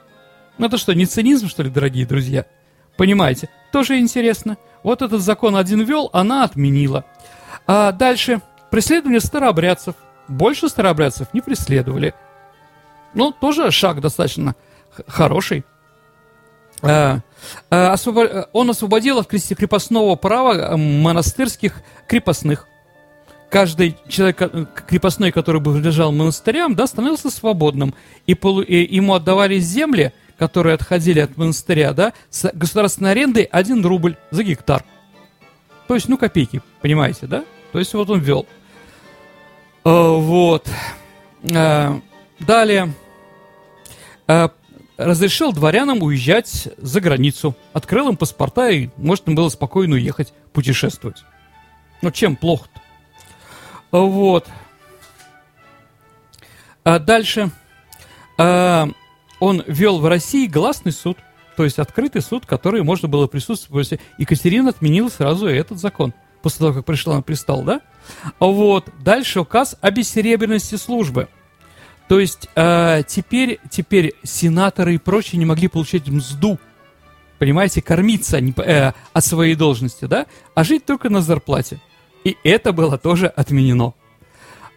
Ну 0.59 0.67
это 0.67 0.79
что, 0.79 0.95
не 0.95 1.07
цинизм, 1.07 1.49
что 1.49 1.63
ли, 1.63 1.71
дорогие 1.71 2.07
друзья? 2.07 2.45
Понимаете? 2.97 3.49
Тоже 3.71 4.01
интересно. 4.01 4.57
Вот 4.83 5.03
этот 5.03 5.23
закон 5.23 5.55
один 5.55 5.83
вел, 5.83 6.11
она 6.13 6.43
отменила. 6.43 7.05
А 7.69 7.93
дальше. 7.93 8.41
Преследование 8.73 9.21
старообрядцев. 9.21 9.95
Больше 10.27 10.69
старообрядцев 10.69 11.33
не 11.35 11.41
преследовали. 11.41 12.15
Ну, 13.15 13.31
тоже 13.31 13.71
шаг 13.71 14.01
достаточно 14.01 14.57
хороший. 15.07 15.65
Э, 16.83 17.21
э, 17.71 18.45
он 18.53 18.71
освободил 18.71 19.19
от 19.19 19.27
крепостного 19.27 20.17
права 20.17 20.55
э, 20.55 20.77
монастырских 20.77 21.83
крепостных. 22.07 22.67
Каждый 23.51 23.97
человек 24.09 24.39
крепостной, 24.87 25.33
который 25.33 25.61
бы 25.61 25.73
принадлежал 25.73 26.13
монастырям, 26.13 26.77
да, 26.77 26.87
становился 26.87 27.31
свободным. 27.31 27.95
И, 28.27 28.35
полу, 28.35 28.63
и 28.63 28.95
ему 28.95 29.15
отдавались 29.15 29.65
земли, 29.65 30.13
которые 30.39 30.75
отходили 30.75 31.19
от 31.19 31.37
монастыря, 31.37 31.93
да, 31.93 32.13
с 32.31 32.51
государственной 32.55 33.11
арендой 33.11 33.43
1 33.43 33.85
рубль 33.85 34.17
за 34.31 34.45
гектар. 34.45 34.85
То 35.89 35.95
есть, 35.95 36.09
ну, 36.09 36.17
копейки, 36.17 36.63
понимаете, 36.81 37.27
да? 37.27 37.45
То 37.73 37.81
есть, 37.81 37.93
вот 37.95 38.09
он 38.09 38.21
ввел. 38.21 38.47
Вот. 39.83 40.69
Далее 41.43 42.95
разрешил 45.01 45.53
дворянам 45.53 46.03
уезжать 46.03 46.69
за 46.77 47.01
границу, 47.01 47.57
открыл 47.73 48.11
им 48.11 48.17
паспорта 48.17 48.69
и 48.69 48.91
можно 48.97 49.33
было 49.35 49.49
спокойно 49.49 49.97
уехать 49.97 50.33
путешествовать. 50.53 51.25
Ну, 52.03 52.11
чем 52.11 52.37
плохо-то? 52.37 52.81
Вот. 53.91 54.47
А 56.85 56.99
дальше. 56.99 57.51
А, 58.39 58.89
он 59.39 59.65
вел 59.67 60.01
в 60.01 60.07
России 60.07 60.47
гласный 60.47 60.93
суд, 60.93 61.19
то 61.57 61.65
есть 61.65 61.79
открытый 61.79 62.23
суд, 62.23 62.47
который 62.47 62.83
можно 62.83 63.09
было 63.09 63.27
присутствовать. 63.27 63.99
Екатерина 64.19 64.71
отменила 64.71 65.09
сразу 65.09 65.47
этот 65.47 65.79
закон, 65.79 66.13
после 66.43 66.59
того, 66.59 66.75
как 66.75 66.85
пришла 66.85 67.17
на 67.17 67.23
престол, 67.23 67.63
да? 67.63 67.81
Вот. 68.39 68.89
Дальше 69.03 69.41
указ 69.41 69.77
о 69.81 69.91
бессеребренности 69.91 70.77
службы– 70.77 71.29
то 72.11 72.19
есть 72.19 72.49
э, 72.57 73.05
теперь, 73.07 73.61
теперь 73.71 74.15
сенаторы 74.25 74.97
и 74.97 74.99
прочие 74.99 75.39
не 75.39 75.45
могли 75.45 75.69
получать 75.69 76.09
мзду, 76.09 76.59
понимаете, 77.39 77.83
кормиться 77.83 78.41
не, 78.41 78.53
э, 78.57 78.95
от 79.13 79.25
своей 79.25 79.55
должности, 79.55 80.07
да, 80.07 80.27
а 80.57 80.65
жить 80.65 80.85
только 80.85 81.09
на 81.09 81.21
зарплате. 81.21 81.81
И 82.25 82.37
это 82.43 82.73
было 82.73 82.99
тоже 82.99 83.29
отменено. 83.29 83.95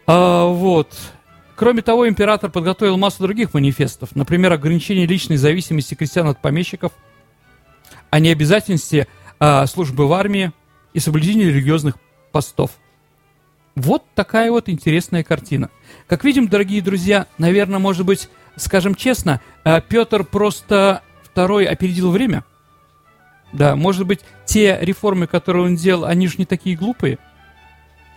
А, 0.06 0.46
вот. 0.46 0.96
Кроме 1.56 1.82
того, 1.82 2.08
император 2.08 2.52
подготовил 2.52 2.98
массу 2.98 3.24
других 3.24 3.52
манифестов, 3.52 4.14
например, 4.14 4.52
ограничение 4.52 5.04
личной 5.04 5.36
зависимости 5.36 5.96
крестьян 5.96 6.28
от 6.28 6.40
помещиков, 6.40 6.92
о 8.10 8.20
необязательности 8.20 9.08
э, 9.40 9.66
службы 9.66 10.06
в 10.06 10.12
армии 10.12 10.52
и 10.92 11.00
соблюдении 11.00 11.46
религиозных 11.46 11.96
постов– 12.30 12.70
вот 13.76 14.04
такая 14.14 14.50
вот 14.50 14.68
интересная 14.68 15.24
картина. 15.24 15.70
Как 16.06 16.24
видим, 16.24 16.48
дорогие 16.48 16.82
друзья, 16.82 17.26
наверное, 17.38 17.78
может 17.78 18.06
быть, 18.06 18.28
скажем 18.56 18.94
честно, 18.94 19.40
э, 19.64 19.80
Петр 19.88 20.24
просто 20.24 21.02
второй 21.22 21.64
опередил 21.64 22.10
время. 22.10 22.44
Да, 23.52 23.76
может 23.76 24.06
быть, 24.06 24.20
те 24.46 24.78
реформы, 24.80 25.26
которые 25.26 25.64
он 25.64 25.76
делал, 25.76 26.04
они 26.04 26.26
же 26.28 26.36
не 26.38 26.44
такие 26.44 26.76
глупые. 26.76 27.18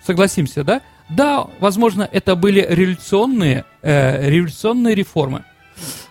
Согласимся, 0.06 0.64
да? 0.64 0.82
Да, 1.10 1.48
возможно, 1.60 2.08
это 2.12 2.36
были 2.36 2.66
революционные, 2.68 3.66
э, 3.82 4.30
революционные 4.30 4.96
реформы. 4.96 5.44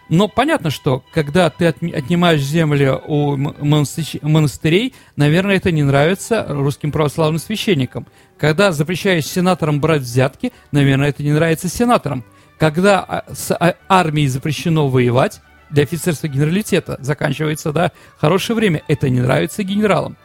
Но 0.09 0.29
понятно, 0.29 0.71
что 0.71 1.03
когда 1.13 1.51
ты 1.51 1.67
отнимаешь 1.67 2.41
землю 2.41 3.03
у 3.07 3.37
монастырей, 3.37 4.95
наверное, 5.17 5.57
это 5.57 5.73
не 5.73 5.83
нравится 5.83 6.47
русским 6.49 6.93
православным 6.93 7.41
священникам. 7.41 8.07
Когда 8.39 8.71
запрещаешь 8.71 9.27
сенаторам 9.27 9.81
брать 9.81 10.03
взятки, 10.03 10.53
наверное, 10.71 11.09
это 11.09 11.23
не 11.23 11.33
нравится 11.33 11.69
сенаторам. 11.69 12.25
Когда 12.59 13.01
а, 13.01 13.25
с 13.35 13.53
а, 13.55 13.75
армией 13.89 14.29
запрещено 14.29 14.89
воевать, 14.89 15.41
для 15.71 15.83
офицерства 15.83 16.29
генералитета 16.29 16.97
заканчивается, 17.01 17.73
да, 17.73 17.91
хорошее 18.19 18.57
время, 18.57 18.83
это 18.89 19.11
не 19.11 19.21
нравится 19.21 19.65
генералам. 19.65 20.17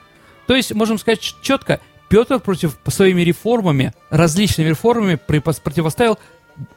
То 0.48 0.56
есть, 0.56 0.74
можем 0.74 1.00
сказать 1.00 1.22
четко, 1.41 1.80
Петр 2.10 2.39
против 2.39 2.78
своими 2.88 3.22
реформами, 3.22 3.94
различными 4.10 4.70
реформами 4.70 5.15
противоставил 5.15 6.20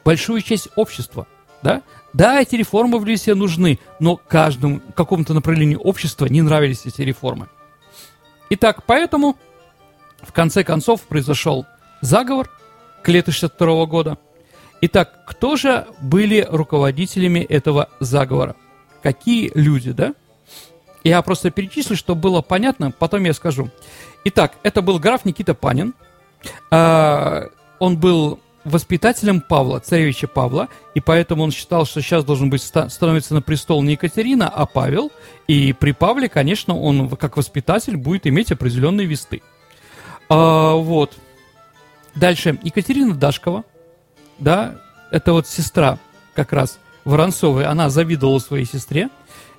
большую 0.03 0.41
часть 0.41 0.69
общества, 0.75 1.27
да, 1.61 1.83
да, 2.15 2.41
эти 2.41 2.55
реформы 2.55 2.97
в 2.99 3.05
Лисе 3.05 3.35
нужны, 3.35 3.77
но 3.99 4.15
каждому 4.15 4.79
какому-то 4.95 5.33
направлению 5.33 5.81
общества 5.81 6.27
не 6.27 6.41
нравились 6.41 6.85
эти 6.85 7.01
реформы. 7.01 7.49
Итак, 8.49 8.83
поэтому 8.85 9.35
в 10.21 10.31
конце 10.31 10.63
концов 10.63 11.01
произошел 11.01 11.65
заговор 11.99 12.49
к 13.03 13.09
лету 13.09 13.33
62 13.33 13.85
года. 13.87 14.17
Итак, 14.79 15.25
кто 15.27 15.57
же 15.57 15.87
были 15.99 16.47
руководителями 16.49 17.39
этого 17.39 17.89
заговора? 17.99 18.55
Какие 19.03 19.51
люди, 19.53 19.91
да? 19.91 20.13
Я 21.03 21.21
просто 21.21 21.51
перечислю, 21.51 21.97
чтобы 21.97 22.21
было 22.21 22.41
понятно, 22.41 22.91
потом 22.91 23.25
я 23.25 23.33
скажу. 23.33 23.69
Итак, 24.23 24.53
это 24.63 24.81
был 24.81 24.99
граф 24.99 25.25
Никита 25.25 25.53
Панин, 25.53 25.93
э, 26.71 27.47
он 27.79 27.97
был 27.97 28.39
воспитателем 28.65 29.41
Павла, 29.41 29.79
царевича 29.79 30.27
Павла, 30.27 30.67
и 30.95 30.99
поэтому 30.99 31.43
он 31.43 31.51
считал, 31.51 31.85
что 31.85 32.01
сейчас 32.01 32.25
должен 32.25 32.49
быть 32.49 32.61
становиться 32.61 33.33
на 33.33 33.41
престол 33.41 33.81
не 33.83 33.93
Екатерина, 33.93 34.49
а 34.49 34.65
Павел. 34.65 35.11
И 35.47 35.71
при 35.73 35.91
Павле, 35.91 36.27
конечно, 36.27 36.77
он 36.77 37.09
как 37.15 37.37
воспитатель 37.37 37.95
будет 37.95 38.27
иметь 38.27 38.51
определенные 38.51 39.07
весты. 39.07 39.41
А, 40.27 40.73
вот. 40.73 41.13
Дальше 42.15 42.59
Екатерина 42.63 43.13
Дашкова, 43.13 43.63
да, 44.39 44.75
это 45.11 45.33
вот 45.33 45.47
сестра 45.47 45.99
как 46.33 46.51
раз 46.51 46.79
Воронцовой, 47.03 47.65
она 47.65 47.89
завидовала 47.89 48.39
своей 48.39 48.65
сестре, 48.65 49.09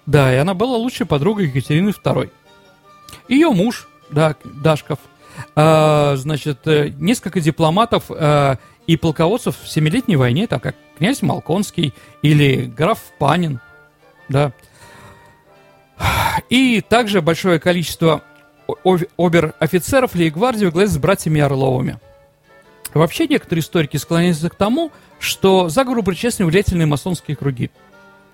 да, 0.05 0.33
и 0.33 0.37
она 0.37 0.55
была 0.55 0.77
лучшей 0.77 1.07
подругой 1.07 1.47
Екатерины 1.47 1.91
II. 1.91 2.31
Ее 3.29 3.51
муж, 3.51 3.89
да, 4.11 4.35
Дашков, 4.45 4.99
значит, 5.55 6.67
э, 6.67 6.89
несколько 6.99 7.41
дипломатов 7.41 8.05
а, 8.11 8.59
и 8.87 8.97
полководцев 8.97 9.57
в 9.63 9.69
Семилетней 9.69 10.17
войне, 10.17 10.47
так 10.47 10.63
как 10.63 10.77
князь 10.99 11.23
Малконский 11.23 11.93
или 12.23 12.65
граф 12.65 12.99
Панин, 13.19 13.61
да. 14.29 14.53
И 16.49 16.81
также 16.81 17.23
большое 17.23 17.59
количество 17.59 18.23
обер-офицеров 19.17 20.15
Лейгвардии 20.15 20.67
во 20.67 20.87
с 20.87 20.99
братьями 20.99 21.41
Орловыми. 21.41 21.99
Вообще 22.95 23.27
некоторые 23.27 23.63
историки 23.63 23.97
склоняются 23.97 24.51
к 24.51 24.55
тому, 24.55 24.91
что 25.19 25.69
заговору 25.69 26.03
причастны 26.03 26.47
влиятельные 26.47 26.87
масонские 26.87 27.37
круги. 27.37 27.71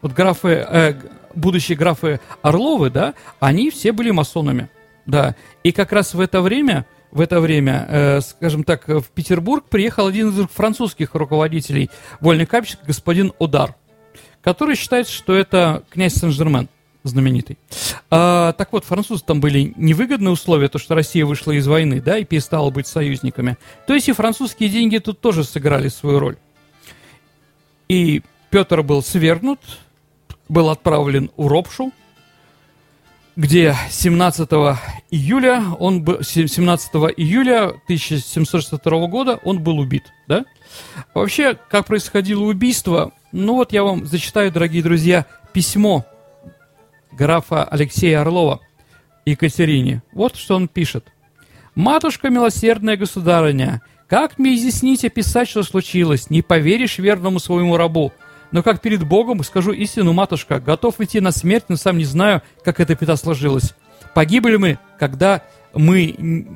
Вот 0.00 0.12
графы, 0.12 0.66
э, 0.68 0.94
будущие 1.34 1.76
графы 1.76 2.20
Орловы, 2.42 2.90
да, 2.90 3.14
они 3.40 3.70
все 3.70 3.92
были 3.92 4.10
масонами, 4.10 4.68
да. 5.06 5.36
И 5.62 5.72
как 5.72 5.92
раз 5.92 6.14
в 6.14 6.20
это 6.20 6.40
время 6.40 6.86
в 7.12 7.20
это 7.20 7.40
время, 7.40 7.86
э, 7.88 8.20
скажем 8.22 8.64
так, 8.64 8.88
в 8.88 9.04
Петербург 9.14 9.66
приехал 9.68 10.06
один 10.06 10.30
из 10.30 10.48
французских 10.48 11.14
руководителей 11.14 11.90
вольных 12.20 12.48
капищ, 12.48 12.76
господин 12.86 13.34
Одар, 13.38 13.76
который 14.40 14.76
считается, 14.76 15.12
что 15.12 15.34
это 15.34 15.84
князь 15.90 16.14
Сен-Жермен 16.14 16.68
знаменитый. 17.04 17.58
А, 18.10 18.52
так 18.52 18.72
вот, 18.72 18.84
французы 18.84 19.22
там 19.24 19.40
были 19.40 19.74
невыгодные 19.76 20.32
условия, 20.32 20.68
то, 20.68 20.78
что 20.78 20.94
Россия 20.94 21.26
вышла 21.26 21.52
из 21.52 21.66
войны, 21.66 22.00
да, 22.00 22.18
и 22.18 22.24
перестала 22.24 22.70
быть 22.70 22.86
союзниками. 22.86 23.56
То 23.86 23.94
есть 23.94 24.08
и 24.08 24.12
французские 24.12 24.68
деньги 24.68 24.98
тут 24.98 25.20
тоже 25.20 25.44
сыграли 25.44 25.88
свою 25.88 26.18
роль. 26.18 26.36
И 27.88 28.22
Петр 28.50 28.82
был 28.82 29.02
свергнут, 29.02 29.60
был 30.48 30.70
отправлен 30.70 31.30
в 31.36 31.46
Ропшу, 31.46 31.92
где 33.36 33.76
17 33.90 34.50
июля, 35.10 35.64
он, 35.78 36.04
17 36.04 36.94
июля 37.16 37.68
1762 37.84 39.06
года 39.06 39.40
он 39.44 39.62
был 39.62 39.78
убит, 39.78 40.12
да? 40.28 40.44
Вообще, 41.14 41.56
как 41.68 41.86
происходило 41.86 42.44
убийство, 42.44 43.12
ну 43.32 43.54
вот 43.54 43.72
я 43.72 43.84
вам 43.84 44.06
зачитаю, 44.06 44.52
дорогие 44.52 44.82
друзья, 44.82 45.26
письмо 45.52 46.04
графа 47.12 47.64
Алексея 47.64 48.20
Орлова 48.20 48.60
Екатерине. 49.24 50.02
Вот 50.12 50.36
что 50.36 50.56
он 50.56 50.68
пишет. 50.68 51.06
«Матушка 51.74 52.28
милосердная 52.28 52.96
государыня, 52.96 53.80
как 54.08 54.38
мне 54.38 54.56
изъяснить 54.56 55.06
описать, 55.06 55.48
что 55.48 55.62
случилось? 55.62 56.28
Не 56.28 56.42
поверишь 56.42 56.98
верному 56.98 57.38
своему 57.38 57.78
рабу. 57.78 58.12
Но 58.52 58.62
как 58.62 58.80
перед 58.80 59.02
Богом 59.02 59.42
скажу 59.42 59.72
истину, 59.72 60.12
матушка, 60.12 60.60
готов 60.60 61.00
идти 61.00 61.20
на 61.20 61.32
смерть, 61.32 61.64
но 61.68 61.76
сам 61.76 61.98
не 61.98 62.04
знаю, 62.04 62.42
как 62.62 62.80
эта 62.80 62.94
пята 62.94 63.16
сложилась. 63.16 63.74
Погибли 64.14 64.56
мы, 64.56 64.78
когда 64.98 65.42
мы... 65.74 66.46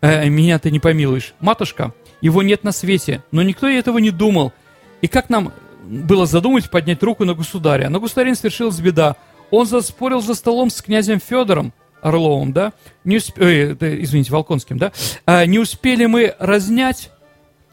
Э, 0.00 0.28
меня 0.28 0.58
ты 0.58 0.70
не 0.72 0.80
помилуешь. 0.80 1.34
Матушка, 1.40 1.94
его 2.20 2.42
нет 2.42 2.64
на 2.64 2.72
свете, 2.72 3.22
но 3.30 3.42
никто 3.42 3.68
этого 3.68 3.98
не 3.98 4.10
думал. 4.10 4.52
И 5.00 5.06
как 5.06 5.30
нам 5.30 5.52
было 5.84 6.26
задумать 6.26 6.68
поднять 6.68 7.02
руку 7.02 7.24
на 7.24 7.34
государя? 7.34 7.88
На 7.88 8.00
государя 8.00 8.34
свершилась 8.34 8.80
беда. 8.80 9.16
Он 9.52 9.66
заспорил 9.66 10.20
за 10.20 10.34
столом 10.34 10.70
с 10.70 10.82
князем 10.82 11.20
Федором, 11.20 11.72
Орловым, 12.02 12.52
да? 12.52 12.72
Не 13.04 13.18
усп... 13.18 13.38
э, 13.38 13.76
извините, 14.02 14.32
Волконским, 14.32 14.78
да? 14.78 14.92
А, 15.24 15.46
не 15.46 15.60
успели 15.60 16.06
мы 16.06 16.34
разнять, 16.40 17.10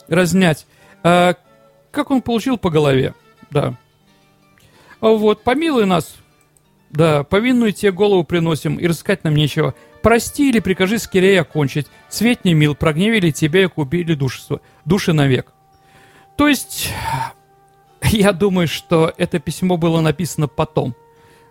разнять, 0.08 0.68
а, 1.02 1.34
как 1.92 2.12
он 2.12 2.22
получил 2.22 2.58
по 2.58 2.70
голове 2.70 3.16
да. 3.54 3.78
А 5.00 5.08
вот, 5.08 5.44
помилуй 5.44 5.86
нас, 5.86 6.16
да, 6.90 7.24
повинную 7.24 7.72
тебе 7.72 7.92
голову 7.92 8.24
приносим, 8.24 8.78
и 8.78 8.88
рассказать 8.88 9.24
нам 9.24 9.36
нечего. 9.36 9.74
Прости 10.02 10.50
или 10.50 10.60
прикажи 10.60 11.00
скорее 11.00 11.42
окончить. 11.42 11.88
Свет 12.10 12.44
не 12.44 12.54
мил, 12.54 12.76
прогневили 12.76 13.32
тебя 13.32 13.64
и 13.64 13.68
купили 13.68 14.16
душество, 14.16 14.60
души 14.86 15.14
навек. 15.14 15.54
То 16.36 16.48
есть, 16.48 16.90
я 18.04 18.32
думаю, 18.34 18.68
что 18.68 19.14
это 19.18 19.40
письмо 19.40 19.78
было 19.78 20.02
написано 20.02 20.48
потом. 20.48 20.96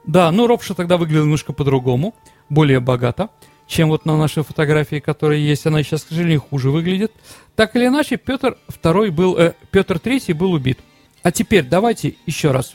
Да, 0.05 0.31
ну 0.33 0.47
Ропша 0.47 0.75
тогда 0.75 0.97
выглядел 0.97 1.25
немножко 1.25 1.53
по-другому, 1.53 2.15
более 2.49 2.81
богато, 2.81 3.31
чем 3.67 3.89
вот 3.89 4.05
на 4.05 4.17
нашей 4.17 4.43
фотографии, 4.43 4.99
которая 4.99 5.39
есть. 5.39 5.65
Она 5.67 5.83
сейчас, 5.83 6.03
к 6.03 6.09
сожалению, 6.09 6.41
хуже 6.41 6.71
выглядит. 6.71 7.13
Так 7.55 7.77
или 7.77 7.87
иначе, 7.87 8.17
Петр 8.17 8.59
II 8.83 9.11
был, 9.11 9.37
э, 9.39 9.55
Петр 9.71 9.97
III 9.97 10.35
был 10.35 10.53
убит. 10.53 10.81
А 11.23 11.31
теперь 11.31 11.65
давайте 11.65 12.17
еще 12.27 12.51
раз. 12.51 12.75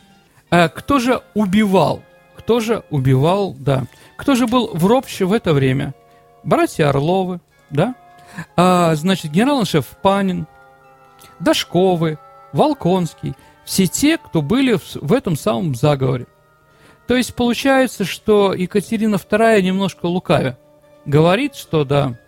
А 0.50 0.70
кто 0.70 1.00
же 1.00 1.22
убивал? 1.34 2.02
Кто 2.36 2.60
же 2.60 2.84
убивал, 2.90 3.54
да. 3.60 3.84
Кто 4.16 4.36
же 4.36 4.48
был 4.48 4.70
в 4.74 4.86
ропще 4.86 5.26
в 5.26 5.34
это 5.34 5.54
время? 5.54 5.94
Братья 6.44 6.90
Орловы, 6.90 7.42
да? 7.70 7.96
А, 8.56 8.96
значит, 8.96 9.32
генерал-шеф 9.32 9.86
Панин, 10.02 10.48
Дашковы, 11.40 12.18
Волконский. 12.54 13.34
Все 13.66 13.88
те, 13.88 14.18
кто 14.18 14.42
были 14.42 14.76
в, 14.76 14.96
в 14.96 15.12
этом 15.12 15.36
самом 15.36 15.76
заговоре. 15.76 16.28
То 17.08 17.16
есть 17.16 17.36
получается, 17.36 18.06
что 18.06 18.54
Екатерина 18.54 19.16
II 19.16 19.62
немножко 19.62 20.06
лукавя. 20.06 20.58
Говорит, 21.06 21.56
что 21.56 21.84
да, 21.84 22.20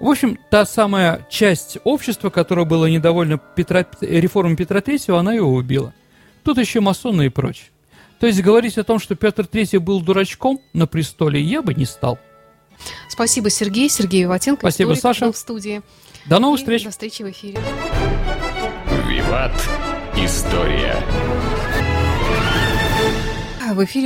в 0.00 0.08
общем, 0.08 0.38
та 0.50 0.64
самая 0.64 1.26
часть 1.28 1.78
общества, 1.84 2.30
которая 2.30 2.64
была 2.64 2.88
недовольна 2.88 3.38
Петра, 3.38 3.86
реформой 4.00 4.56
Петра 4.56 4.80
III, 4.80 5.18
она 5.18 5.34
его 5.34 5.52
убила. 5.52 5.92
Тут 6.42 6.58
еще 6.58 6.80
масоны 6.80 7.26
и 7.26 7.28
прочее. 7.28 7.66
То 8.18 8.26
есть 8.26 8.40
говорить 8.42 8.78
о 8.78 8.84
том, 8.84 8.98
что 8.98 9.14
Петр 9.14 9.44
III 9.44 9.78
был 9.78 10.00
дурачком 10.00 10.60
на 10.72 10.86
престоле, 10.86 11.40
я 11.40 11.62
бы 11.62 11.74
не 11.74 11.84
стал. 11.84 12.18
Спасибо, 13.08 13.50
Сергей. 13.50 13.90
Сергей 13.90 14.24
Ватенко. 14.24 14.60
Спасибо, 14.60 14.94
Саша. 14.94 15.32
в 15.32 15.36
студии. 15.36 15.82
До 16.26 16.38
новых 16.38 16.60
и 16.60 16.62
встреч. 16.62 16.84
До 16.84 16.90
встречи 16.90 17.22
в 17.22 17.30
эфире. 17.30 17.58
Виват. 19.06 19.52
История. 20.16 20.96
В 23.74 23.84
эфире 23.84 23.98